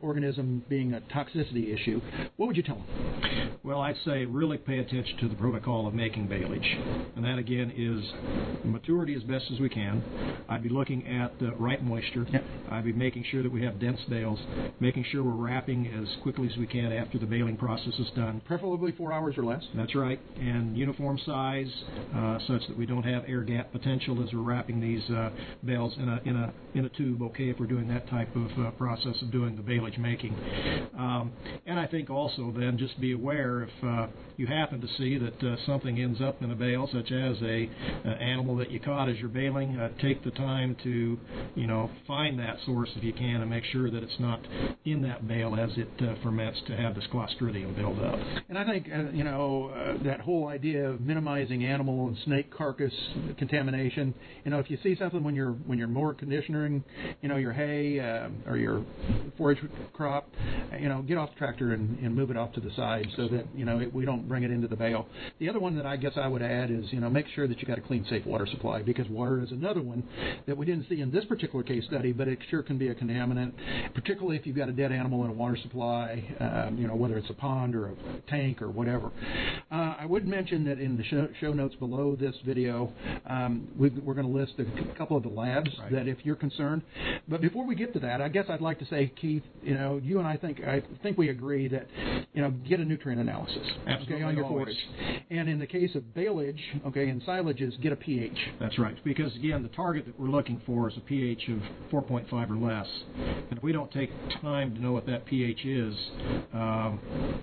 organism 0.00 0.64
being 0.68 0.94
a 0.94 1.00
toxicity 1.14 1.72
issue, 1.72 2.00
what 2.36 2.46
would 2.46 2.56
you 2.56 2.62
tell 2.62 2.76
them? 2.76 3.58
Well, 3.62 3.80
I'd 3.80 3.96
say 4.04 4.24
really 4.24 4.58
pay 4.58 4.78
attention 4.78 5.16
to 5.18 5.28
to 5.28 5.34
the 5.34 5.40
protocol 5.40 5.86
of 5.86 5.94
making 5.94 6.26
baleage. 6.26 6.76
And 7.16 7.24
that 7.24 7.38
again 7.38 7.72
is 7.76 8.64
maturity 8.64 9.14
as 9.14 9.22
best 9.22 9.44
as 9.52 9.60
we 9.60 9.68
can. 9.68 10.02
I'd 10.48 10.62
be 10.62 10.68
looking 10.68 11.06
at 11.06 11.38
the 11.38 11.52
right 11.52 11.82
moisture. 11.82 12.26
Yep. 12.30 12.44
I'd 12.70 12.84
be 12.84 12.92
making 12.92 13.24
sure 13.30 13.42
that 13.42 13.52
we 13.52 13.62
have 13.64 13.80
dense 13.80 14.00
bales, 14.08 14.38
making 14.80 15.04
sure 15.10 15.22
we're 15.22 15.30
wrapping 15.30 15.86
as 15.86 16.22
quickly 16.22 16.48
as 16.50 16.56
we 16.58 16.66
can 16.66 16.87
after 16.92 17.18
the 17.18 17.26
baling 17.26 17.56
process 17.56 17.94
is 17.98 18.10
done. 18.14 18.40
Preferably 18.46 18.92
four 18.92 19.12
hours 19.12 19.36
or 19.38 19.44
less. 19.44 19.62
That's 19.74 19.94
right, 19.94 20.20
and 20.38 20.76
uniform 20.76 21.18
size, 21.24 21.70
uh, 22.14 22.38
such 22.46 22.66
that 22.68 22.76
we 22.76 22.86
don't 22.86 23.02
have 23.02 23.24
air 23.26 23.42
gap 23.42 23.72
potential 23.72 24.22
as 24.22 24.32
we're 24.32 24.42
wrapping 24.42 24.80
these 24.80 25.02
uh, 25.10 25.30
bales 25.64 25.94
in 25.98 26.08
a 26.08 26.20
in 26.24 26.36
a 26.36 26.52
in 26.74 26.84
a 26.84 26.88
tube. 26.90 27.22
Okay, 27.22 27.50
if 27.50 27.58
we're 27.58 27.66
doing 27.66 27.88
that 27.88 28.08
type 28.08 28.34
of 28.36 28.50
uh, 28.58 28.70
process 28.72 29.20
of 29.22 29.30
doing 29.30 29.56
the 29.56 29.62
baleage 29.62 29.98
making, 29.98 30.34
um, 30.96 31.32
and 31.66 31.78
I 31.78 31.86
think 31.86 32.10
also 32.10 32.52
then 32.56 32.78
just 32.78 33.00
be 33.00 33.12
aware 33.12 33.62
if 33.62 33.84
uh, 33.84 34.06
you 34.36 34.46
happen 34.46 34.80
to 34.80 34.88
see 34.98 35.18
that 35.18 35.42
uh, 35.42 35.56
something 35.66 35.98
ends 35.98 36.20
up 36.20 36.42
in 36.42 36.50
a 36.50 36.56
bale, 36.56 36.88
such 36.92 37.10
as 37.10 37.36
a, 37.42 37.68
a 38.04 38.10
animal 38.22 38.56
that 38.56 38.70
you 38.70 38.80
caught 38.80 39.08
as 39.08 39.16
you're 39.18 39.28
baling, 39.28 39.76
uh, 39.76 39.90
take 40.00 40.24
the 40.24 40.30
time 40.32 40.76
to 40.82 41.18
you 41.54 41.66
know 41.66 41.90
find 42.06 42.38
that 42.38 42.56
source 42.64 42.90
if 42.96 43.04
you 43.04 43.12
can 43.12 43.40
and 43.40 43.50
make 43.50 43.64
sure 43.64 43.90
that 43.90 44.02
it's 44.02 44.20
not 44.20 44.40
in 44.84 45.02
that 45.02 45.26
bale 45.26 45.56
as 45.58 45.70
it 45.76 45.88
uh, 46.00 46.14
ferments 46.22 46.60
to 46.66 46.76
have 46.78 46.94
this 46.94 47.04
clostridium 47.12 47.76
build 47.76 47.98
up. 48.00 48.18
And 48.48 48.58
I 48.58 48.64
think 48.64 48.86
uh, 48.92 49.10
you 49.12 49.24
know 49.24 49.70
uh, 49.74 50.02
that 50.04 50.20
whole 50.20 50.48
idea 50.48 50.88
of 50.88 51.00
minimizing 51.00 51.64
animal 51.64 52.08
and 52.08 52.16
snake 52.24 52.54
carcass 52.54 52.92
contamination. 53.38 54.14
You 54.44 54.50
know, 54.50 54.58
if 54.58 54.70
you 54.70 54.78
see 54.82 54.96
something 54.96 55.22
when 55.22 55.34
you're 55.34 55.52
when 55.52 55.78
you're 55.78 55.88
more 55.88 56.14
conditioning, 56.14 56.84
you 57.22 57.28
know, 57.28 57.36
your 57.36 57.52
hay 57.52 58.00
uh, 58.00 58.28
or 58.50 58.56
your 58.56 58.84
forage 59.36 59.58
crop, 59.92 60.28
you 60.78 60.88
know, 60.88 61.02
get 61.02 61.18
off 61.18 61.30
the 61.30 61.38
tractor 61.38 61.72
and, 61.72 61.98
and 61.98 62.14
move 62.14 62.30
it 62.30 62.36
off 62.36 62.52
to 62.52 62.60
the 62.60 62.70
side 62.76 63.06
so 63.16 63.28
that 63.28 63.46
you 63.54 63.64
know 63.64 63.80
it, 63.80 63.92
we 63.92 64.04
don't 64.04 64.28
bring 64.28 64.42
it 64.42 64.50
into 64.50 64.68
the 64.68 64.76
bale. 64.76 65.06
The 65.38 65.48
other 65.48 65.60
one 65.60 65.76
that 65.76 65.86
I 65.86 65.96
guess 65.96 66.12
I 66.16 66.28
would 66.28 66.42
add 66.42 66.70
is 66.70 66.84
you 66.90 67.00
know 67.00 67.10
make 67.10 67.26
sure 67.34 67.48
that 67.48 67.60
you 67.60 67.66
got 67.66 67.78
a 67.78 67.82
clean, 67.82 68.06
safe 68.08 68.24
water 68.24 68.46
supply 68.46 68.82
because 68.82 69.08
water 69.08 69.42
is 69.42 69.50
another 69.50 69.82
one 69.82 70.02
that 70.46 70.56
we 70.56 70.66
didn't 70.66 70.88
see 70.88 71.00
in 71.00 71.10
this 71.10 71.24
particular 71.24 71.64
case 71.64 71.84
study, 71.86 72.12
but 72.12 72.28
it 72.28 72.38
sure 72.50 72.62
can 72.62 72.78
be 72.78 72.88
a 72.88 72.94
contaminant, 72.94 73.52
particularly 73.94 74.36
if 74.36 74.46
you've 74.46 74.56
got 74.56 74.68
a 74.68 74.72
dead 74.72 74.92
animal 74.92 75.24
in 75.24 75.30
a 75.30 75.32
water 75.32 75.56
supply. 75.62 76.24
Um, 76.40 76.67
you 76.76 76.86
know, 76.86 76.94
whether 76.94 77.16
it's 77.16 77.30
a 77.30 77.34
pond 77.34 77.74
or 77.74 77.88
a 77.88 77.94
tank 78.28 78.60
or 78.60 78.68
whatever. 78.70 79.10
Uh, 79.70 79.94
I 80.00 80.06
would 80.06 80.26
mention 80.26 80.64
that 80.64 80.78
in 80.78 80.96
the 80.96 81.04
show, 81.04 81.28
show 81.40 81.52
notes 81.52 81.74
below 81.76 82.16
this 82.18 82.34
video, 82.44 82.92
um, 83.26 83.68
we, 83.78 83.90
we're 83.90 84.14
going 84.14 84.26
to 84.26 84.32
list 84.32 84.54
a 84.58 84.94
couple 84.96 85.16
of 85.16 85.22
the 85.22 85.28
labs 85.28 85.70
Right. 85.80 85.92
that 85.92 86.08
if 86.08 86.18
you're 86.24 86.34
concerned. 86.36 86.82
But 87.28 87.40
before 87.40 87.64
we 87.66 87.74
get 87.74 87.92
to 87.94 87.98
that, 88.00 88.20
I 88.20 88.28
guess 88.28 88.46
I'd 88.48 88.60
like 88.60 88.78
to 88.80 88.86
say, 88.86 89.12
Keith, 89.20 89.42
you 89.62 89.74
know, 89.74 90.00
you 90.02 90.18
and 90.18 90.26
I 90.26 90.36
think 90.36 90.60
I 90.60 90.82
think 91.02 91.16
we 91.18 91.28
agree 91.28 91.68
that 91.68 91.86
you 92.32 92.42
know 92.42 92.50
get 92.50 92.80
a 92.80 92.84
nutrient 92.84 93.20
analysis 93.20 93.58
okay 93.82 93.92
Absolutely, 93.92 94.22
on 94.24 94.36
your 94.36 94.44
always. 94.46 94.64
forage, 94.64 95.24
and 95.30 95.48
in 95.48 95.58
the 95.58 95.66
case 95.66 95.94
of 95.94 96.14
baleage, 96.14 96.60
okay, 96.86 97.08
and 97.08 97.22
silages, 97.22 97.80
get 97.80 97.92
a 97.92 97.96
pH. 97.96 98.36
That's 98.60 98.78
right. 98.78 98.96
Because 99.04 99.34
again, 99.36 99.62
the 99.62 99.68
target 99.70 100.06
that 100.06 100.18
we're 100.18 100.28
looking 100.28 100.60
for 100.66 100.88
is 100.88 100.96
a 100.96 101.00
pH 101.00 101.48
of 101.48 101.58
4.5 101.92 102.50
or 102.50 102.56
less. 102.56 102.86
And 103.50 103.56
if 103.58 103.62
we 103.62 103.72
don't 103.72 103.90
take 103.92 104.10
time 104.40 104.74
to 104.74 104.80
know 104.80 104.92
what 104.92 105.06
that 105.06 105.26
pH 105.26 105.64
is, 105.64 105.94
um, 106.52 106.57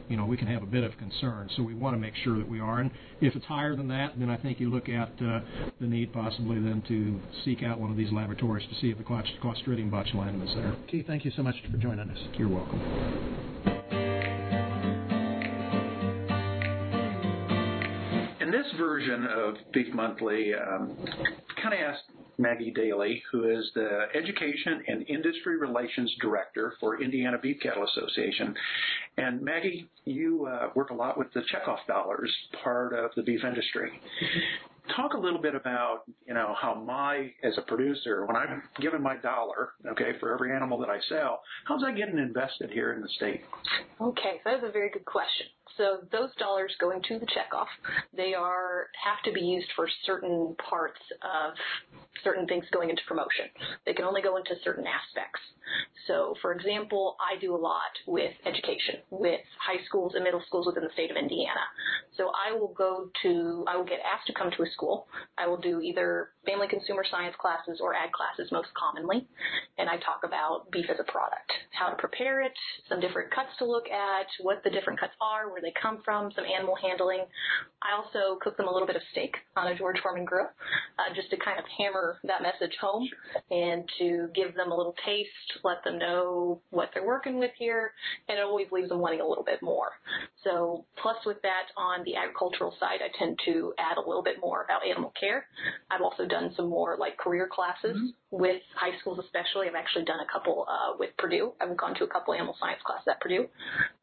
you 0.09 0.17
know, 0.17 0.25
we 0.25 0.37
can 0.37 0.47
have 0.47 0.63
a 0.63 0.67
bit 0.67 0.83
of 0.83 0.97
concern. 0.97 1.49
So 1.55 1.63
we 1.63 1.73
want 1.73 1.95
to 1.95 1.99
make 1.99 2.13
sure 2.23 2.37
that 2.37 2.47
we 2.47 2.59
are. 2.59 2.79
And 2.79 2.91
if 3.21 3.35
it's 3.35 3.45
higher 3.45 3.75
than 3.75 3.87
that, 3.89 4.19
then 4.19 4.29
I 4.29 4.37
think 4.37 4.59
you 4.59 4.69
look 4.69 4.89
at 4.89 5.09
uh, 5.21 5.41
the 5.79 5.87
need 5.87 6.13
possibly 6.13 6.59
then 6.59 6.83
to 6.87 7.19
seek 7.43 7.63
out 7.63 7.79
one 7.79 7.91
of 7.91 7.97
these 7.97 8.11
laboratories 8.11 8.67
to 8.69 8.75
see 8.81 8.89
if 8.89 8.97
the 8.97 9.03
Clostr- 9.03 9.39
Clostridium 9.41 9.89
botulinum 9.89 10.47
is 10.47 10.53
there. 10.55 10.75
Keith, 10.89 11.07
thank 11.07 11.25
you 11.25 11.31
so 11.35 11.43
much 11.43 11.55
for 11.71 11.77
joining 11.77 12.09
us. 12.09 12.17
You're 12.37 12.49
welcome. 12.49 12.81
In 18.41 18.51
this 18.51 18.67
version 18.77 19.25
of 19.25 19.55
Beef 19.73 19.93
Monthly, 19.93 20.53
um, 20.53 20.95
kind 21.61 21.73
of 21.73 21.79
asked 21.79 22.03
Maggie 22.37 22.71
Daly, 22.71 23.23
who 23.31 23.49
is 23.49 23.69
the 23.75 24.07
Education 24.13 24.83
and 24.87 25.07
Industry 25.09 25.57
Relations 25.57 26.13
Director 26.21 26.73
for 26.79 27.01
Indiana 27.01 27.37
Beef 27.41 27.57
Cattle 27.61 27.85
Association. 27.85 28.55
And 29.17 29.41
Maggie, 29.41 29.87
you 30.05 30.47
uh, 30.47 30.69
work 30.75 30.89
a 30.89 30.93
lot 30.93 31.17
with 31.17 31.31
the 31.33 31.41
checkoff 31.41 31.85
dollars 31.87 32.31
part 32.63 32.93
of 32.93 33.11
the 33.15 33.23
beef 33.23 33.43
industry. 33.43 33.91
Talk 34.95 35.13
a 35.13 35.17
little 35.17 35.41
bit 35.41 35.55
about, 35.55 36.01
you 36.27 36.33
know, 36.33 36.53
how 36.61 36.75
my, 36.75 37.31
as 37.43 37.53
a 37.57 37.61
producer, 37.61 38.25
when 38.25 38.35
I'm 38.35 38.61
given 38.79 39.01
my 39.01 39.17
dollar, 39.17 39.69
okay, 39.87 40.11
for 40.19 40.31
every 40.33 40.55
animal 40.55 40.77
that 40.79 40.89
I 40.89 40.99
sell, 41.09 41.41
how's 41.65 41.81
that 41.81 41.95
getting 41.95 42.19
invested 42.19 42.69
here 42.69 42.93
in 42.93 43.01
the 43.01 43.09
state? 43.15 43.41
Okay, 43.99 44.41
so 44.43 44.51
that's 44.51 44.63
a 44.63 44.71
very 44.71 44.91
good 44.91 45.05
question. 45.05 45.47
So 45.77 45.99
those 46.11 46.33
dollars 46.35 46.71
going 46.79 47.01
to 47.07 47.19
the 47.19 47.25
checkoff, 47.25 47.67
they 48.15 48.33
are 48.33 48.87
have 49.03 49.21
to 49.25 49.31
be 49.31 49.41
used 49.41 49.67
for 49.75 49.89
certain 50.05 50.55
parts 50.69 51.01
of 51.21 51.53
certain 52.23 52.47
things 52.47 52.65
going 52.71 52.89
into 52.89 53.01
promotion. 53.07 53.45
They 53.85 53.93
can 53.93 54.05
only 54.05 54.21
go 54.21 54.37
into 54.37 54.55
certain 54.63 54.85
aspects. 54.87 55.41
So, 56.07 56.35
for 56.41 56.53
example, 56.53 57.17
I 57.19 57.39
do 57.39 57.55
a 57.55 57.57
lot 57.57 57.91
with 58.07 58.31
education, 58.45 59.01
with 59.09 59.41
high 59.59 59.83
schools 59.85 60.13
and 60.15 60.23
middle 60.23 60.41
schools 60.47 60.67
within 60.67 60.83
the 60.83 60.93
state 60.93 61.11
of 61.11 61.17
Indiana. 61.17 61.65
So 62.17 62.31
I 62.31 62.53
will 62.53 62.73
go 62.77 63.09
to, 63.23 63.65
I 63.67 63.75
will 63.75 63.83
get 63.85 63.99
asked 64.05 64.27
to 64.27 64.33
come 64.33 64.51
to 64.55 64.63
a 64.63 64.69
school. 64.71 65.07
I 65.37 65.47
will 65.47 65.57
do 65.57 65.81
either 65.81 66.29
family 66.45 66.67
consumer 66.67 67.03
science 67.09 67.35
classes 67.41 67.81
or 67.81 67.93
ag 67.93 68.11
classes 68.11 68.51
most 68.51 68.69
commonly. 68.77 69.27
And 69.77 69.89
I 69.89 69.97
talk 69.97 70.21
about 70.23 70.71
beef 70.71 70.85
as 70.89 70.97
a 70.99 71.11
product, 71.11 71.51
how 71.71 71.89
to 71.89 71.95
prepare 71.97 72.41
it, 72.41 72.53
some 72.87 73.01
different 73.01 73.31
cuts 73.33 73.49
to 73.59 73.65
look 73.65 73.89
at, 73.89 74.27
what 74.41 74.63
the 74.63 74.69
different 74.69 74.99
cuts 74.99 75.13
are, 75.19 75.49
where 75.49 75.61
they 75.65 75.73
come 75.81 75.99
from, 76.05 76.31
some 76.35 76.45
animal 76.45 76.75
handling. 76.79 77.25
I 77.81 77.97
also 77.97 78.37
cook 78.41 78.55
them 78.57 78.67
a 78.67 78.71
little 78.71 78.87
bit 78.87 78.95
of 78.95 79.01
steak 79.11 79.35
on 79.57 79.67
a 79.67 79.75
George 79.75 79.97
Foreman 80.01 80.25
grill, 80.25 80.47
uh, 80.99 81.13
just 81.15 81.29
to 81.31 81.37
kind 81.37 81.59
of 81.59 81.65
hammer 81.77 82.19
that 82.23 82.41
message 82.41 82.77
home 82.79 83.07
and 83.51 83.89
to 83.99 84.29
give 84.33 84.55
them 84.55 84.71
a 84.71 84.77
little 84.77 84.95
taste, 85.05 85.59
let 85.63 85.83
them 85.83 85.97
know 85.97 86.61
what 86.69 86.89
they're 86.93 87.05
working 87.05 87.39
with 87.39 87.51
here, 87.57 87.91
and 88.29 88.37
it 88.37 88.41
always 88.41 88.67
leaves 88.71 88.89
them 88.89 88.99
wanting 88.99 89.21
a 89.21 89.27
little 89.27 89.43
bit 89.43 89.61
more. 89.61 89.89
So, 90.43 90.85
plus 91.01 91.17
with 91.25 91.41
that, 91.41 91.73
on 91.77 92.03
the 92.05 92.15
agricultural 92.15 92.75
side, 92.79 92.99
I 93.01 93.09
tend 93.17 93.39
to 93.45 93.73
add 93.79 93.97
a 93.97 94.07
little 94.07 94.23
bit 94.23 94.37
more 94.39 94.63
about 94.63 94.85
animal 94.85 95.13
care. 95.19 95.47
I've 95.89 96.01
also 96.01 96.25
done 96.25 96.53
some 96.55 96.69
more 96.69 96.97
like 96.99 97.17
career 97.17 97.49
classes 97.51 98.13
with 98.35 98.61
high 98.75 98.91
schools, 98.99 99.19
especially. 99.19 99.67
I've 99.67 99.75
actually 99.75 100.03
done 100.03 100.19
a 100.19 100.31
couple 100.31 100.67
uh, 100.67 100.97
with 100.99 101.15
Purdue. 101.17 101.53
I've 101.61 101.75
gone 101.77 101.95
to 101.95 102.03
a 102.03 102.07
couple 102.07 102.33
animal 102.33 102.55
science 102.59 102.81
classes 102.85 103.07
at 103.07 103.21
Purdue. 103.21 103.47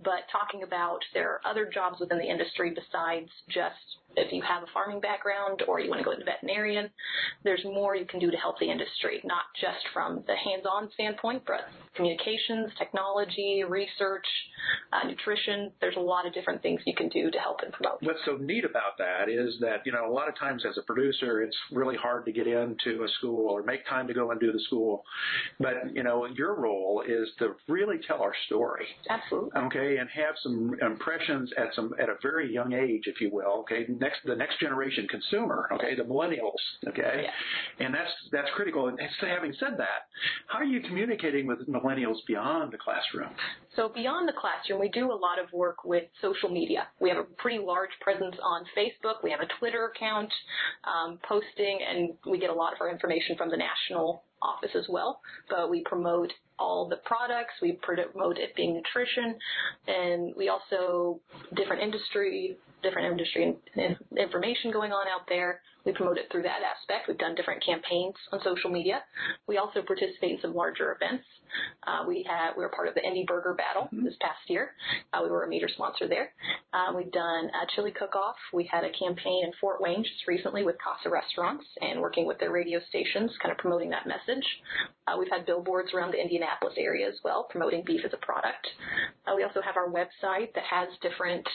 But 0.03 0.25
talking 0.33 0.63
about 0.63 1.01
there 1.13 1.29
are 1.29 1.41
other 1.45 1.69
jobs 1.69 2.01
within 2.01 2.19
the 2.19 2.25
industry 2.25 2.73
besides 2.73 3.29
just 3.49 4.01
if 4.17 4.33
you 4.33 4.43
have 4.43 4.63
a 4.63 4.67
farming 4.73 5.01
background 5.01 5.63
or 5.67 5.81
you 5.81 5.89
want 5.89 6.01
to 6.01 6.05
go 6.05 6.13
into 6.13 6.25
veterinarian, 6.25 6.91
there's 7.45 7.65
more 7.65 7.97
you 7.97 8.07
can 8.07 8.21
do 8.21 8.31
to 8.31 8.37
help 8.37 8.59
the 8.59 8.71
industry, 8.71 9.21
not 9.25 9.45
just 9.61 9.79
from 9.93 10.23
the 10.27 10.35
hands-on 10.37 10.91
standpoint, 10.95 11.43
but 11.47 11.61
communications, 11.95 12.71
technology, 12.79 13.65
research, 13.69 14.27
uh, 14.93 15.07
nutrition. 15.07 15.73
There's 15.81 15.97
a 15.97 16.01
lot 16.01 16.27
of 16.27 16.35
different 16.35 16.63
things 16.63 16.81
you 16.87 16.95
can 16.95 17.09
do 17.09 17.31
to 17.31 17.39
help 17.39 17.61
and 17.63 17.73
promote. 17.73 17.99
What's 18.03 18.21
so 18.25 18.37
neat 18.37 18.65
about 18.65 18.99
that 18.99 19.29
is 19.29 19.55
that, 19.61 19.85
you 19.85 19.93
know, 19.93 20.09
a 20.09 20.13
lot 20.13 20.29
of 20.29 20.39
times 20.39 20.65
as 20.69 20.79
a 20.79 20.83
producer, 20.83 21.43
it's 21.43 21.57
really 21.73 21.97
hard 21.97 22.25
to 22.27 22.33
get 22.33 22.47
into 22.47 23.05
a 23.05 23.09
school 23.19 23.49
or 23.49 23.63
make 23.63 23.87
time 23.89 24.07
to 24.09 24.15
go 24.15 24.31
and 24.31 24.41
do 24.41 24.53
the 24.53 24.61
school. 24.67 25.05
But, 25.59 25.95
you 25.95 26.03
know, 26.03 26.27
your 26.27 26.55
role 26.55 27.03
is 27.07 27.29
to 27.39 27.55
really 27.69 27.99
tell 28.07 28.23
our 28.23 28.35
story. 28.47 28.87
Absolutely. 29.09 29.61
Okay, 29.63 29.97
and 29.99 30.09
have 30.11 30.35
some 30.43 30.75
impressions 30.81 31.51
at 31.57 31.75
some 31.75 31.93
at 32.01 32.09
a 32.09 32.15
very 32.23 32.53
young 32.53 32.73
age, 32.73 33.03
if 33.07 33.21
you 33.21 33.31
will. 33.33 33.61
Okay, 33.61 33.87
next 34.03 34.19
the 34.25 34.37
next 34.37 34.59
generation 34.61 35.07
consumer. 35.09 35.69
Okay, 35.73 35.95
the 35.95 36.03
millennials. 36.03 36.61
Okay, 36.89 37.25
and 37.79 37.95
that's 37.95 38.11
that's 38.31 38.49
critical. 38.55 38.89
And 38.89 38.99
so 39.21 39.27
having 39.27 39.55
said 39.59 39.79
that, 39.79 40.11
how 40.49 40.59
are 40.59 40.65
you 40.65 40.81
communicating 40.81 41.47
with 41.47 41.67
millennials 41.69 42.19
beyond 42.27 42.73
the 42.73 42.79
classroom? 42.79 43.31
So 43.77 43.89
beyond 43.89 44.29
the 44.29 44.35
classroom, 44.35 44.81
we 44.81 44.89
do 44.89 45.13
a 45.13 45.19
lot 45.27 45.39
of 45.39 45.53
work 45.53 45.85
with 45.85 46.05
social 46.21 46.51
media. 46.51 46.89
We 47.01 47.09
have 47.09 47.19
a 47.19 47.25
pretty 47.39 47.59
large 47.59 47.95
presence 48.01 48.37
on 48.43 48.65
Facebook. 48.77 49.23
We 49.23 49.31
have 49.31 49.41
a 49.41 49.51
Twitter 49.59 49.93
account 49.95 50.33
um, 50.85 51.19
posting, 51.27 51.79
and 51.89 52.15
we 52.31 52.39
get 52.39 52.51
a 52.51 52.55
lot 52.55 52.73
of 52.75 52.81
our 52.81 52.91
information 52.91 53.37
from 53.37 53.51
the 53.51 53.57
national 53.57 54.25
office 54.43 54.75
as 54.77 54.87
well. 54.89 55.21
But 55.49 55.71
we 55.71 55.83
promote 55.85 56.33
all 56.59 56.89
the 56.89 57.01
products. 57.05 57.55
We 57.61 57.79
promote 57.83 58.39
it 58.39 58.55
being 58.57 58.75
nutrition, 58.75 59.39
and 59.87 60.35
we 60.37 60.49
also 60.49 61.21
different 61.57 61.83
industry, 61.83 62.57
different 62.83 63.11
industry 63.11 63.55
in- 63.77 63.97
information 64.17 64.71
going 64.71 64.93
on 64.93 65.07
out 65.09 65.27
there. 65.29 65.61
We 65.85 65.93
promote 65.93 66.17
it 66.17 66.31
through 66.31 66.43
that 66.43 66.61
aspect. 66.63 67.09
We've 67.09 67.19
done 67.19 67.35
different 67.35 67.65
campaigns 67.65 68.15
on 68.31 68.41
social 68.45 68.71
media. 68.71 69.03
We 69.49 69.59
also 69.59 69.83
participate 69.83 70.31
in 70.33 70.41
some 70.41 70.55
larger 70.55 70.95
events. 70.95 71.25
Uh, 71.85 72.05
we 72.07 72.23
had 72.23 72.53
we 72.57 72.63
were 72.63 72.69
part 72.69 72.87
of 72.87 72.95
the 72.95 73.05
Indy 73.05 73.25
Burger 73.27 73.55
Battle 73.55 73.89
this 73.91 74.15
past 74.21 74.39
year. 74.47 74.71
Uh, 75.13 75.21
we 75.25 75.31
were 75.31 75.43
a 75.43 75.49
major 75.49 75.69
sponsor 75.69 76.07
there. 76.07 76.33
Uh, 76.73 76.93
we've 76.95 77.11
done 77.11 77.51
a 77.51 77.67
chili 77.75 77.91
cook-off. 77.91 78.37
We 78.53 78.65
had 78.71 78.85
a 78.85 78.93
campaign 78.93 79.45
in 79.45 79.53
Fort 79.61 79.81
Wayne 79.81 80.05
just 80.05 80.27
recently 80.29 80.63
with 80.63 80.77
Casa 80.79 81.11
Restaurants 81.11 81.65
and 81.81 82.01
working 82.01 82.27
with 82.27 82.39
their 82.39 82.53
radio 82.53 82.81
stations, 82.89 83.33
kind 83.43 83.51
of 83.53 83.59
promoting 83.59 83.91
that 83.91 84.07
message. 84.07 84.47
Uh, 85.07 85.17
we've 85.19 85.31
had 85.31 85.47
billboards 85.47 85.93
around 85.93 86.13
the 86.13 86.23
Indianapolis 86.23 86.75
area 86.79 87.09
as 87.09 87.17
well, 87.25 87.49
promoting 87.51 87.83
beef 87.85 88.03
as 88.05 88.13
a 88.13 88.25
product. 88.25 88.67
Uh, 89.27 89.35
we 89.35 89.43
also 89.43 89.61
have 89.61 89.77
our 89.77 89.89
website 89.89 90.55
that 90.55 90.65
has 90.71 90.89
different 91.03 91.47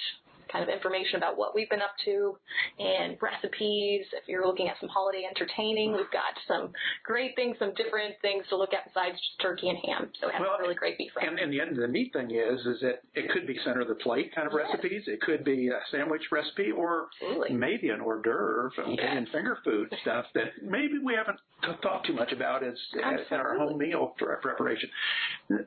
kind 0.51 0.63
of 0.63 0.69
information 0.69 1.15
about 1.17 1.37
what 1.37 1.53
we've 1.55 1.69
been 1.69 1.81
up 1.81 1.95
to 2.05 2.37
and 2.79 3.17
recipes. 3.21 4.05
If 4.13 4.27
you're 4.27 4.45
looking 4.45 4.67
at 4.69 4.75
some 4.79 4.89
holiday 4.89 5.23
entertaining, 5.29 5.91
we've 5.93 6.11
got 6.11 6.33
some 6.47 6.71
great 7.03 7.35
things, 7.35 7.55
some 7.59 7.73
different 7.75 8.15
things 8.21 8.45
to 8.49 8.57
look 8.57 8.73
at 8.73 8.85
besides 8.87 9.15
just 9.15 9.39
turkey 9.41 9.69
and 9.69 9.77
ham. 9.85 10.09
So 10.21 10.27
we 10.27 10.33
have 10.33 10.41
Well, 10.41 10.57
really 10.59 10.75
great 10.75 10.97
beef 10.97 11.11
And, 11.21 11.39
and 11.39 11.51
the, 11.51 11.81
the 11.81 11.87
neat 11.87 12.13
thing 12.13 12.31
is, 12.31 12.59
is 12.65 12.79
that 12.81 13.01
it 13.15 13.29
could 13.31 13.45
be 13.47 13.57
center 13.65 13.81
of 13.81 13.87
the 13.87 13.95
plate 13.95 14.33
kind 14.35 14.47
of 14.47 14.53
Yes. 14.57 14.67
recipes. 14.71 15.03
It 15.07 15.21
could 15.21 15.43
be 15.43 15.69
a 15.69 15.79
sandwich 15.91 16.21
recipe, 16.31 16.71
or 16.71 17.07
Absolutely. 17.21 17.53
maybe 17.55 17.89
an 17.89 18.01
hors 18.01 18.21
d'oeuvre 18.21 18.71
Yes. 18.87 18.99
and 19.09 19.27
finger 19.29 19.57
food 19.63 19.93
stuff 20.01 20.25
that 20.33 20.53
maybe 20.63 20.97
we 21.03 21.13
haven't 21.13 21.39
thought 21.81 22.03
too 22.05 22.13
much 22.13 22.31
about 22.31 22.63
as, 22.63 22.75
as 23.03 23.19
in 23.31 23.37
our 23.37 23.57
home 23.57 23.77
meal 23.77 24.13
pre- 24.17 24.35
preparation. 24.41 24.89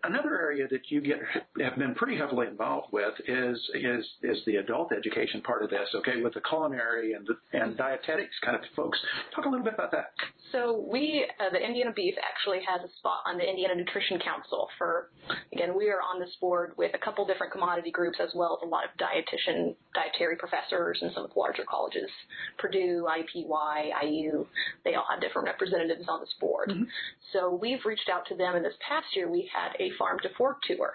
Another 0.05 0.41
area 0.41 0.67
that 0.69 0.91
you 0.91 1.01
get 1.01 1.19
have 1.61 1.77
been 1.77 1.95
pretty 1.95 2.17
heavily 2.17 2.47
involved 2.47 2.93
with 2.93 3.15
is 3.27 3.59
is 3.75 4.05
is 4.23 4.39
the 4.47 4.57
adult 4.71 4.93
education 4.93 5.43
part 5.43 5.63
of 5.63 5.71
this. 5.71 5.89
Okay, 5.95 6.23
with 6.23 6.35
the 6.35 6.41
culinary 6.49 7.15
and 7.15 7.27
and 7.53 7.77
dietetics 7.77 8.35
kind 8.45 8.57
of 8.57 8.63
folks. 8.77 8.99
Talk 9.35 9.45
a 9.45 9.49
little 9.49 9.65
bit 9.65 9.75
about 9.75 9.91
that. 9.93 10.13
So 10.53 10.85
we, 10.91 11.27
uh, 11.39 11.51
the 11.51 11.59
Indiana 11.59 11.93
Beef, 11.95 12.15
actually 12.19 12.59
has 12.67 12.81
a 12.83 12.93
spot 12.99 13.23
on 13.27 13.39
the 13.39 13.49
Indiana 13.49 13.75
Nutrition 13.75 14.19
Council 14.19 14.69
for, 14.79 15.11
again, 15.53 15.77
we 15.77 15.91
are 15.91 16.01
on 16.03 16.19
this 16.19 16.31
board 16.41 16.73
with 16.77 16.93
a 16.95 16.99
couple 16.99 17.25
different 17.27 17.53
commodity 17.53 17.91
groups 17.91 18.19
as 18.21 18.31
well 18.35 18.59
as 18.61 18.67
a 18.67 18.69
lot 18.69 18.83
of 18.85 18.91
dietitian, 18.99 19.75
dietary 19.95 20.37
professors 20.37 20.99
and 21.03 21.13
some 21.15 21.25
of 21.25 21.33
the 21.33 21.39
larger 21.39 21.63
colleges, 21.69 22.11
Purdue, 22.59 23.07
IPY, 23.09 23.93
IU, 24.03 24.47
they 24.85 24.95
all 24.95 25.07
have 25.11 25.21
different 25.21 25.47
representatives 25.47 26.09
on 26.09 26.21
this 26.21 26.35
board. 26.41 26.71
So 27.33 27.55
we've 27.55 27.85
reached 27.85 28.09
out 28.13 28.27
to 28.27 28.35
them, 28.35 28.57
and 28.57 28.65
this 28.65 28.75
past 28.87 29.07
year 29.15 29.31
we 29.31 29.49
had 29.55 29.77
a 29.79 29.91
farm 29.99 30.19
to 30.23 30.29
fork 30.37 30.59
tour. 30.67 30.95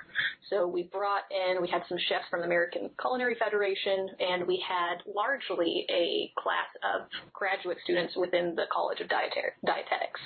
So 0.49 0.67
we 0.67 0.83
brought 0.83 1.23
in, 1.31 1.61
we 1.61 1.69
had 1.69 1.83
some 1.88 1.97
chefs 2.09 2.25
from 2.29 2.41
the 2.41 2.45
American 2.45 2.89
Culinary 2.99 3.35
Federation, 3.39 3.64
and 4.19 4.45
we 4.47 4.63
had 4.67 4.97
largely 5.08 5.86
a 5.89 6.32
class 6.38 6.69
of 6.84 7.08
graduate 7.34 7.78
students 7.84 8.15
within 8.15 8.56
the 8.56 8.65
College 8.71 9.01
of 9.01 9.08
Dietetics. 9.08 10.21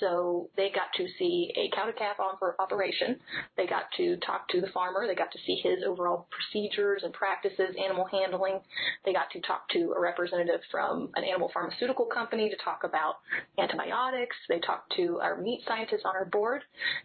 So 0.00 0.48
they 0.56 0.70
got 0.70 0.88
to 0.96 1.06
see 1.18 1.52
a 1.56 1.68
cow 1.76 1.84
to 1.84 1.92
calf 1.92 2.16
op- 2.18 2.56
operation. 2.58 3.20
They 3.56 3.66
got 3.66 3.84
to 3.98 4.16
talk 4.18 4.48
to 4.48 4.60
the 4.60 4.68
farmer. 4.68 5.06
They 5.06 5.14
got 5.14 5.30
to 5.32 5.38
see 5.46 5.60
his 5.62 5.84
overall 5.86 6.26
procedures 6.30 7.02
and 7.04 7.12
practices, 7.12 7.76
animal 7.76 8.06
handling. 8.10 8.60
They 9.04 9.12
got 9.12 9.30
to 9.32 9.40
talk 9.42 9.68
to 9.70 9.92
a 9.96 10.00
representative 10.00 10.60
from 10.70 11.10
an 11.16 11.24
animal 11.24 11.50
pharmaceutical 11.52 12.06
company 12.06 12.48
to 12.48 12.56
talk 12.64 12.80
about 12.84 13.16
antibiotics. 13.58 14.36
They 14.48 14.58
talked 14.60 14.92
to 14.96 15.20
our 15.20 15.36
meat 15.36 15.60
scientists 15.68 16.04
on 16.04 16.16
our 16.16 16.24
board 16.24 16.62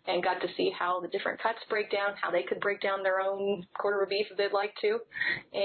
and 0.08 0.24
got 0.24 0.40
to 0.42 0.48
see 0.56 0.72
how 0.78 1.02
the 1.02 1.10
different 1.10 1.42
cuts 1.42 1.60
break 1.70 1.92
down, 1.92 2.14
how 2.22 2.32
they 2.32 2.44
could 2.44 2.62
break 2.62 2.82
down 2.82 3.04
their 3.04 3.20
own 3.20 3.66
quarter 3.78 4.02
of 4.02 4.10
beef 4.10 4.28
if 4.32 4.38
they'd 4.38 4.54
like 4.54 4.74
to. 4.82 5.00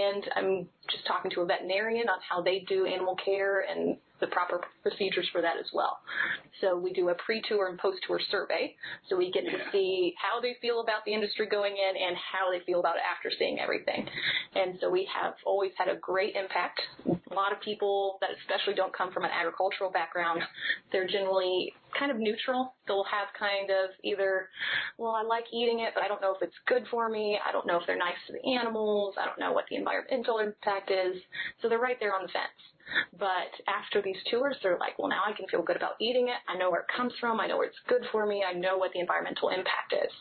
And 0.00 0.24
I'm 0.36 0.68
just 0.90 1.06
talking 1.06 1.30
to 1.32 1.40
a 1.40 1.46
veterinarian 1.46 2.08
on 2.08 2.18
how 2.28 2.42
they 2.42 2.64
do 2.68 2.86
animal 2.86 3.16
care 3.16 3.64
and 3.68 3.96
the 4.20 4.26
proper 4.26 4.60
procedures 4.82 5.26
for 5.32 5.40
that 5.40 5.56
as 5.58 5.66
well. 5.72 5.98
So 6.60 6.76
we 6.76 6.92
do 6.92 7.08
a 7.08 7.14
pre-tour 7.14 7.68
and 7.68 7.78
post-tour 7.78 8.20
survey. 8.30 8.76
So 9.08 9.16
we 9.16 9.32
get 9.32 9.44
to 9.44 9.58
see 9.72 10.14
how 10.20 10.40
they 10.40 10.56
feel 10.60 10.80
about 10.80 11.04
the 11.06 11.14
industry 11.14 11.48
going 11.48 11.72
in 11.72 11.96
and 11.96 12.16
how 12.16 12.52
they 12.52 12.62
feel 12.64 12.80
about 12.80 12.96
it 12.96 13.02
after 13.02 13.30
seeing 13.38 13.58
everything. 13.58 14.06
And 14.54 14.76
so 14.80 14.90
we 14.90 15.08
have 15.12 15.34
always 15.46 15.72
had 15.78 15.88
a 15.88 15.96
great 15.96 16.36
impact. 16.36 16.80
A 17.06 17.34
lot 17.34 17.52
of 17.52 17.60
people 17.60 18.18
that 18.20 18.30
especially 18.42 18.74
don't 18.74 18.92
come 18.92 19.10
from 19.10 19.24
an 19.24 19.30
agricultural 19.32 19.90
background, 19.90 20.42
they're 20.92 21.08
generally 21.08 21.72
kind 21.98 22.10
of 22.10 22.18
neutral. 22.18 22.74
They'll 22.86 23.04
have 23.04 23.28
kind 23.38 23.70
of 23.70 23.90
either, 24.02 24.48
well, 24.98 25.12
I 25.12 25.22
like 25.22 25.44
eating 25.52 25.80
it, 25.80 25.92
but 25.94 26.04
I 26.04 26.08
don't 26.08 26.20
know 26.20 26.34
if 26.34 26.42
it's 26.42 26.56
good 26.66 26.84
for 26.90 27.08
me. 27.08 27.38
I 27.46 27.52
don't 27.52 27.66
know 27.66 27.78
if 27.78 27.86
they're 27.86 27.98
nice 27.98 28.18
to 28.26 28.32
the 28.32 28.44
animals. 28.56 29.14
I 29.20 29.26
don't 29.26 29.38
know 29.38 29.52
what 29.52 29.64
the 29.70 29.76
environmental 29.76 30.38
impact 30.38 30.90
is. 30.90 31.16
So 31.62 31.68
they're 31.68 31.78
right 31.78 31.98
there 32.00 32.14
on 32.14 32.22
the 32.22 32.32
fence. 32.32 32.60
But 33.18 33.54
after 33.68 34.02
these 34.02 34.16
tours, 34.30 34.56
they're 34.62 34.78
like, 34.78 34.98
well, 34.98 35.08
now 35.08 35.22
I 35.26 35.32
can 35.32 35.46
feel 35.48 35.62
good 35.62 35.76
about 35.76 35.94
eating 36.00 36.28
it. 36.28 36.40
I 36.48 36.58
know 36.58 36.70
where 36.70 36.80
it 36.80 36.90
comes 36.96 37.12
from. 37.20 37.40
I 37.40 37.46
know 37.46 37.58
where 37.58 37.68
it's 37.68 37.78
good 37.86 38.02
for 38.10 38.26
me. 38.26 38.44
I 38.44 38.52
know 38.52 38.78
what 38.78 38.92
the 38.92 39.00
environmental 39.00 39.50
impact 39.50 39.92
is. 39.92 40.12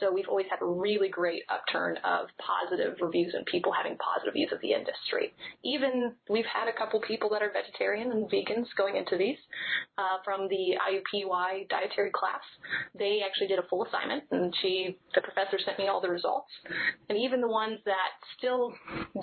So 0.00 0.12
we've 0.12 0.28
always 0.28 0.46
had 0.50 0.62
a 0.62 0.66
really 0.66 1.08
great 1.08 1.42
upturn 1.48 1.96
of 2.04 2.28
positive 2.38 2.98
reviews 3.00 3.34
and 3.34 3.44
people 3.46 3.72
having 3.72 3.96
positive 3.98 4.34
views 4.34 4.52
of 4.52 4.60
the 4.60 4.72
industry. 4.72 5.34
Even 5.64 6.12
we've 6.28 6.46
had 6.46 6.68
a 6.68 6.72
couple 6.72 7.00
people 7.00 7.28
that 7.30 7.42
are 7.42 7.50
vegetarian 7.50 8.12
and 8.12 8.30
vegans 8.30 8.66
going 8.76 8.96
into 8.96 9.16
these 9.16 9.38
uh, 9.98 10.18
from 10.24 10.48
the 10.48 10.76
IUPUI 11.12 11.68
dietary 11.68 12.10
class. 12.10 12.42
They 12.98 13.20
actually 13.24 13.48
did 13.48 13.58
a 13.58 13.66
full 13.68 13.84
assignment, 13.84 14.24
and 14.30 14.54
she, 14.62 14.98
the 15.14 15.20
professor, 15.20 15.58
sent 15.64 15.78
me 15.78 15.88
all 15.88 16.00
the 16.00 16.08
results. 16.08 16.50
And 17.08 17.18
even 17.18 17.40
the 17.40 17.48
ones 17.48 17.78
that 17.84 18.12
still 18.38 18.72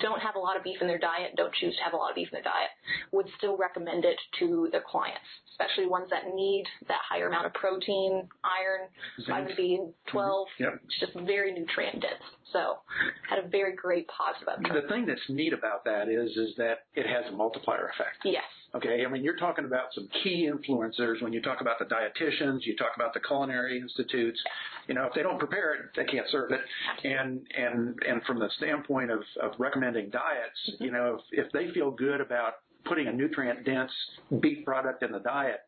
don't 0.00 0.20
have 0.20 0.36
a 0.36 0.38
lot 0.38 0.56
of 0.56 0.64
beef 0.64 0.78
in 0.80 0.86
their 0.86 0.98
diet, 0.98 1.32
don't 1.36 1.52
choose 1.54 1.76
to 1.76 1.82
have 1.82 1.92
a 1.92 1.96
lot 1.96 2.10
of 2.10 2.16
beef 2.16 2.28
in 2.32 2.36
their 2.36 2.42
diet, 2.42 2.70
would 3.12 3.26
still 3.38 3.56
recommend 3.56 4.04
it 4.04 4.18
to 4.38 4.68
their 4.72 4.84
clients, 4.86 5.26
especially 5.52 5.86
ones 5.86 6.08
that 6.10 6.34
need 6.34 6.64
that 6.88 7.00
higher 7.08 7.28
amount 7.28 7.46
of 7.46 7.54
protein, 7.54 8.28
iron, 8.44 8.88
vitamin 9.26 9.56
B12. 9.56 10.14
Mm-hmm. 10.14 10.62
Yep. 10.62 10.80
It's 10.84 11.00
just 11.00 11.26
very 11.26 11.52
nutrient 11.52 12.00
dense. 12.00 12.22
So 12.52 12.78
had 13.28 13.44
a 13.44 13.48
very 13.48 13.74
great 13.74 14.06
positive 14.08 14.48
upturn. 14.48 14.82
The 14.82 14.88
thing 14.88 15.06
that's 15.06 15.20
neat 15.28 15.52
about 15.52 15.84
that 15.84 16.08
is 16.08 16.30
is 16.36 16.54
that 16.56 16.84
it 16.94 17.06
has 17.06 17.32
a 17.32 17.36
multiplier 17.36 17.90
effect. 17.94 18.18
Yes. 18.24 18.42
Okay, 18.74 19.04
I 19.04 19.10
mean, 19.10 19.22
you're 19.22 19.36
talking 19.36 19.66
about 19.66 19.92
some 19.94 20.08
key 20.22 20.50
influencers 20.50 21.20
when 21.20 21.34
you 21.34 21.42
talk 21.42 21.60
about 21.60 21.78
the 21.78 21.84
dietitians, 21.84 22.60
you 22.62 22.74
talk 22.74 22.92
about 22.96 23.12
the 23.12 23.20
culinary 23.20 23.78
institutes. 23.78 24.40
You 24.88 24.94
know, 24.94 25.04
if 25.04 25.12
they 25.14 25.22
don't 25.22 25.38
prepare 25.38 25.74
it, 25.74 25.80
they 25.94 26.04
can't 26.04 26.26
serve 26.30 26.52
it. 26.52 26.60
And 27.04 27.46
and 27.56 27.98
and 28.08 28.22
from 28.24 28.38
the 28.38 28.48
standpoint 28.56 29.10
of, 29.10 29.20
of 29.42 29.52
recommending 29.58 30.08
diets, 30.08 30.58
mm-hmm. 30.70 30.84
you 30.84 30.90
know, 30.90 31.18
if, 31.32 31.46
if 31.46 31.52
they 31.52 31.70
feel 31.74 31.90
good 31.90 32.22
about 32.22 32.54
putting 32.84 33.06
a 33.08 33.12
nutrient 33.12 33.64
dense 33.64 33.90
beef 34.40 34.64
product 34.64 35.02
in 35.02 35.12
the 35.12 35.20
diet, 35.20 35.60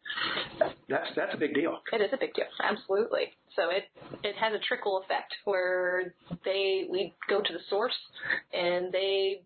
that's 0.88 1.09
that's 1.16 1.35
a 1.35 1.37
big 1.37 1.55
deal. 1.55 1.79
It 1.92 2.00
is 2.00 2.11
a 2.12 2.16
big 2.16 2.35
deal, 2.35 2.46
absolutely. 2.62 3.33
So 3.57 3.70
it 3.70 3.85
it 4.22 4.35
has 4.37 4.53
a 4.53 4.59
trickle 4.59 5.00
effect 5.05 5.33
where 5.44 6.14
they 6.44 6.87
we 6.90 7.14
go 7.29 7.40
to 7.40 7.53
the 7.53 7.61
source 7.70 7.94
and 8.53 8.92
they 8.92 9.42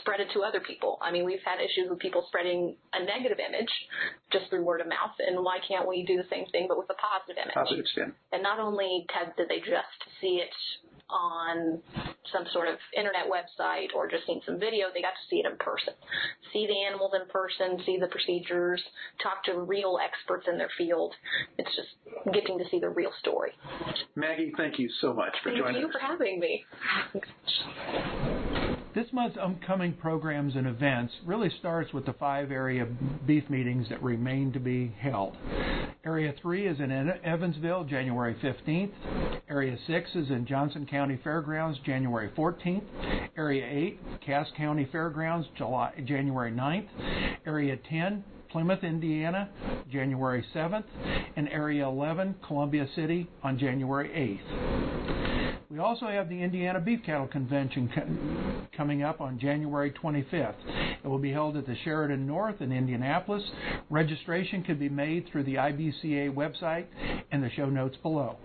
spread 0.00 0.20
it 0.20 0.28
to 0.34 0.40
other 0.40 0.60
people. 0.60 0.98
I 1.00 1.12
mean, 1.12 1.24
we've 1.24 1.44
had 1.44 1.62
issues 1.62 1.88
with 1.88 1.98
people 1.98 2.24
spreading 2.28 2.76
a 2.92 3.04
negative 3.04 3.38
image 3.38 3.70
just 4.32 4.50
through 4.50 4.64
word 4.64 4.80
of 4.80 4.88
mouth, 4.88 5.14
and 5.18 5.44
why 5.44 5.58
can't 5.66 5.88
we 5.88 6.04
do 6.04 6.16
the 6.16 6.28
same 6.30 6.46
thing 6.50 6.66
but 6.68 6.78
with 6.78 6.90
a 6.90 6.98
positive 6.98 7.38
image? 7.38 7.54
Positive 7.54 7.86
spin. 7.92 8.12
And 8.32 8.42
not 8.42 8.58
only 8.58 9.06
did 9.36 9.48
they 9.48 9.58
just 9.58 9.98
see 10.20 10.42
it 10.42 10.54
on 11.10 11.80
some 12.32 12.44
sort 12.52 12.68
of 12.68 12.76
internet 12.96 13.26
website 13.26 13.94
or 13.94 14.08
just 14.08 14.26
seen 14.26 14.40
some 14.46 14.58
video, 14.58 14.86
they 14.94 15.02
got 15.02 15.10
to 15.10 15.24
see 15.28 15.36
it 15.36 15.46
in 15.46 15.56
person. 15.58 15.94
See 16.52 16.66
the 16.66 16.86
animals 16.86 17.12
in 17.14 17.28
person, 17.28 17.84
see 17.84 17.98
the 17.98 18.08
procedures, 18.08 18.82
talk 19.22 19.44
to 19.44 19.60
real 19.60 19.98
experts 20.02 20.46
in 20.50 20.58
their 20.58 20.70
field. 20.78 21.14
It's 21.58 21.70
just 21.76 21.88
getting 22.32 22.58
to 22.58 22.64
see 22.70 22.78
the 22.78 22.88
real 22.88 23.12
story. 23.20 23.52
Maggie, 24.14 24.52
thank 24.56 24.78
you 24.78 24.88
so 25.00 25.12
much 25.12 25.34
for 25.42 25.50
Thank 25.50 25.62
joining 25.62 25.84
us. 25.84 25.92
Thank 25.92 25.92
you 25.92 25.92
for 25.92 25.98
having 25.98 26.40
me. 26.40 26.64
This 28.94 29.06
month's 29.12 29.38
upcoming 29.40 29.94
programs 29.94 30.54
and 30.54 30.66
events 30.66 31.14
really 31.24 31.50
starts 31.58 31.94
with 31.94 32.04
the 32.04 32.12
five 32.12 32.50
area 32.50 32.86
beef 33.26 33.48
meetings 33.48 33.88
that 33.88 34.02
remain 34.02 34.52
to 34.52 34.60
be 34.60 34.92
held. 35.00 35.34
Area 36.04 36.34
3 36.42 36.66
is 36.66 36.80
in 36.80 36.90
Evansville, 37.22 37.84
January 37.84 38.34
15th. 38.42 38.90
Area 39.48 39.78
6 39.86 40.10
is 40.16 40.30
in 40.30 40.44
Johnson 40.46 40.84
County 40.84 41.16
Fairgrounds, 41.22 41.78
January 41.86 42.28
14th. 42.36 42.82
Area 43.36 43.64
8, 43.64 44.00
Cass 44.20 44.48
County 44.56 44.88
Fairgrounds, 44.90 45.46
July, 45.56 45.92
January 46.04 46.50
9th. 46.50 46.88
Area 47.46 47.76
10, 47.88 48.24
Plymouth, 48.50 48.82
Indiana, 48.82 49.48
January 49.92 50.44
7th. 50.52 50.84
And 51.36 51.48
Area 51.48 51.86
11, 51.86 52.34
Columbia 52.48 52.88
City, 52.96 53.30
on 53.44 53.56
January 53.56 54.08
8th. 54.08 55.11
We 55.82 55.88
also 55.88 56.06
have 56.06 56.28
the 56.28 56.40
Indiana 56.40 56.78
Beef 56.78 57.00
Cattle 57.04 57.26
Convention 57.26 57.90
co- 57.92 58.68
coming 58.76 59.02
up 59.02 59.20
on 59.20 59.36
January 59.36 59.90
25th. 59.90 60.54
It 61.02 61.08
will 61.08 61.18
be 61.18 61.32
held 61.32 61.56
at 61.56 61.66
the 61.66 61.74
Sheraton 61.82 62.24
North 62.24 62.60
in 62.60 62.70
Indianapolis. 62.70 63.42
Registration 63.90 64.62
can 64.62 64.78
be 64.78 64.88
made 64.88 65.26
through 65.26 65.42
the 65.42 65.56
IBCA 65.56 66.32
website 66.32 66.86
and 67.32 67.42
the 67.42 67.50
show 67.50 67.68
notes 67.68 67.96
below. 68.00 68.36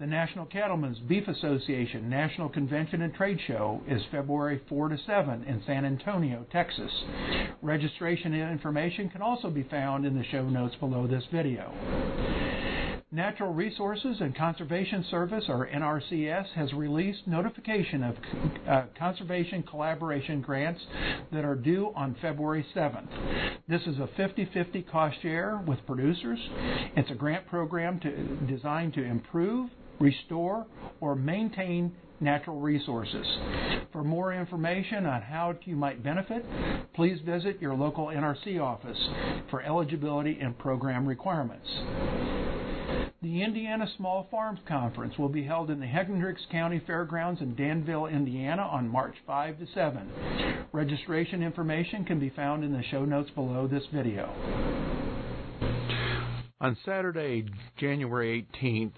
The 0.00 0.06
National 0.06 0.46
Cattlemen's 0.46 0.98
Beef 1.00 1.28
Association 1.28 2.08
National 2.08 2.48
Convention 2.48 3.02
and 3.02 3.12
Trade 3.12 3.38
Show 3.46 3.82
is 3.86 4.00
February 4.10 4.62
4 4.66 4.88
to 4.88 4.98
7 5.06 5.44
in 5.44 5.62
San 5.66 5.84
Antonio, 5.84 6.46
Texas. 6.50 6.90
Registration 7.60 8.32
information 8.32 9.10
can 9.10 9.20
also 9.20 9.50
be 9.50 9.64
found 9.64 10.06
in 10.06 10.16
the 10.16 10.24
show 10.24 10.48
notes 10.48 10.74
below 10.80 11.06
this 11.06 11.24
video. 11.30 11.70
Natural 13.14 13.52
Resources 13.52 14.16
and 14.18 14.36
Conservation 14.36 15.04
Service, 15.08 15.44
or 15.48 15.68
NRCS, 15.68 16.48
has 16.56 16.72
released 16.72 17.20
notification 17.28 18.02
of 18.02 18.16
uh, 18.68 18.82
conservation 18.98 19.62
collaboration 19.62 20.40
grants 20.40 20.80
that 21.32 21.44
are 21.44 21.54
due 21.54 21.92
on 21.94 22.16
February 22.20 22.66
7th. 22.74 23.06
This 23.68 23.82
is 23.82 23.98
a 23.98 24.08
50-50 24.18 24.90
cost 24.90 25.22
share 25.22 25.62
with 25.64 25.78
producers. 25.86 26.40
It's 26.96 27.08
a 27.12 27.14
grant 27.14 27.46
program 27.46 28.00
to, 28.00 28.36
designed 28.52 28.94
to 28.94 29.04
improve, 29.04 29.70
restore, 30.00 30.66
or 31.00 31.14
maintain 31.14 31.94
natural 32.18 32.58
resources. 32.58 33.26
For 33.92 34.02
more 34.02 34.32
information 34.32 35.06
on 35.06 35.22
how 35.22 35.54
you 35.64 35.76
might 35.76 36.02
benefit, 36.02 36.44
please 36.94 37.20
visit 37.24 37.62
your 37.62 37.74
local 37.74 38.06
NRC 38.06 38.60
office 38.60 38.98
for 39.50 39.62
eligibility 39.62 40.38
and 40.40 40.58
program 40.58 41.06
requirements. 41.06 41.68
The 43.24 43.42
Indiana 43.42 43.88
Small 43.96 44.28
Farms 44.30 44.60
Conference 44.68 45.16
will 45.16 45.30
be 45.30 45.42
held 45.44 45.70
in 45.70 45.80
the 45.80 45.86
Hendricks 45.86 46.42
County 46.52 46.82
Fairgrounds 46.86 47.40
in 47.40 47.54
Danville, 47.54 48.04
Indiana 48.04 48.60
on 48.60 48.86
March 48.86 49.14
5 49.26 49.60
to 49.60 49.66
7. 49.72 50.66
Registration 50.72 51.42
information 51.42 52.04
can 52.04 52.20
be 52.20 52.28
found 52.28 52.64
in 52.64 52.70
the 52.70 52.82
show 52.90 53.06
notes 53.06 53.30
below 53.30 53.66
this 53.66 53.84
video. 53.94 54.30
On 56.60 56.76
Saturday, 56.84 57.46
January 57.78 58.46
18th, 58.62 58.92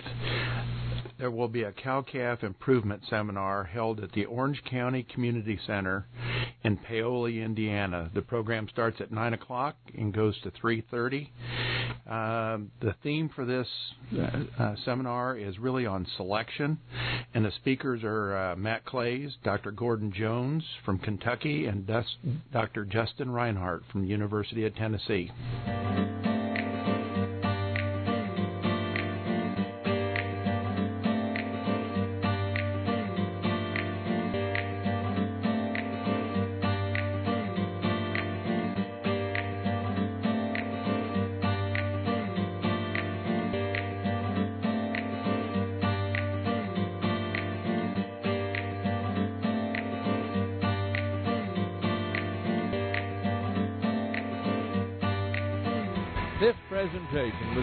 there 1.18 1.30
will 1.30 1.48
be 1.48 1.62
a 1.62 1.72
cow 1.72 2.02
calf 2.02 2.42
improvement 2.42 3.02
seminar 3.08 3.64
held 3.64 4.00
at 4.00 4.12
the 4.12 4.24
Orange 4.26 4.62
County 4.64 5.02
Community 5.02 5.58
Center 5.66 6.06
in 6.62 6.76
Paoli, 6.76 7.42
Indiana. 7.42 8.10
The 8.14 8.22
program 8.22 8.68
starts 8.68 9.00
at 9.00 9.10
9 9.12 9.34
o'clock 9.34 9.76
and 9.96 10.12
goes 10.12 10.38
to 10.42 10.50
3.30. 10.50 11.28
Um, 12.06 12.70
the 12.80 12.94
theme 13.02 13.30
for 13.34 13.44
this 13.44 13.66
uh, 14.16 14.62
uh, 14.62 14.74
seminar 14.84 15.36
is 15.36 15.58
really 15.58 15.86
on 15.86 16.06
selection, 16.16 16.78
and 17.34 17.44
the 17.44 17.52
speakers 17.52 18.02
are 18.04 18.36
uh, 18.36 18.56
Matt 18.56 18.84
Claeys, 18.84 19.32
Dr. 19.42 19.72
Gordon 19.72 20.12
Jones 20.12 20.62
from 20.84 20.98
Kentucky, 20.98 21.66
and 21.66 21.90
Dr. 22.52 22.84
Justin 22.84 23.30
Rhinehart 23.30 23.82
from 23.90 24.04
University 24.04 24.66
of 24.66 24.74
Tennessee. 24.76 25.30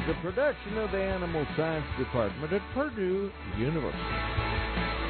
is 0.04 0.10
a 0.10 0.22
production 0.22 0.78
of 0.78 0.92
the 0.92 1.02
Animal 1.02 1.46
Science 1.56 1.86
Department 1.98 2.52
at 2.52 2.62
Purdue 2.74 3.32
University. 3.58 5.03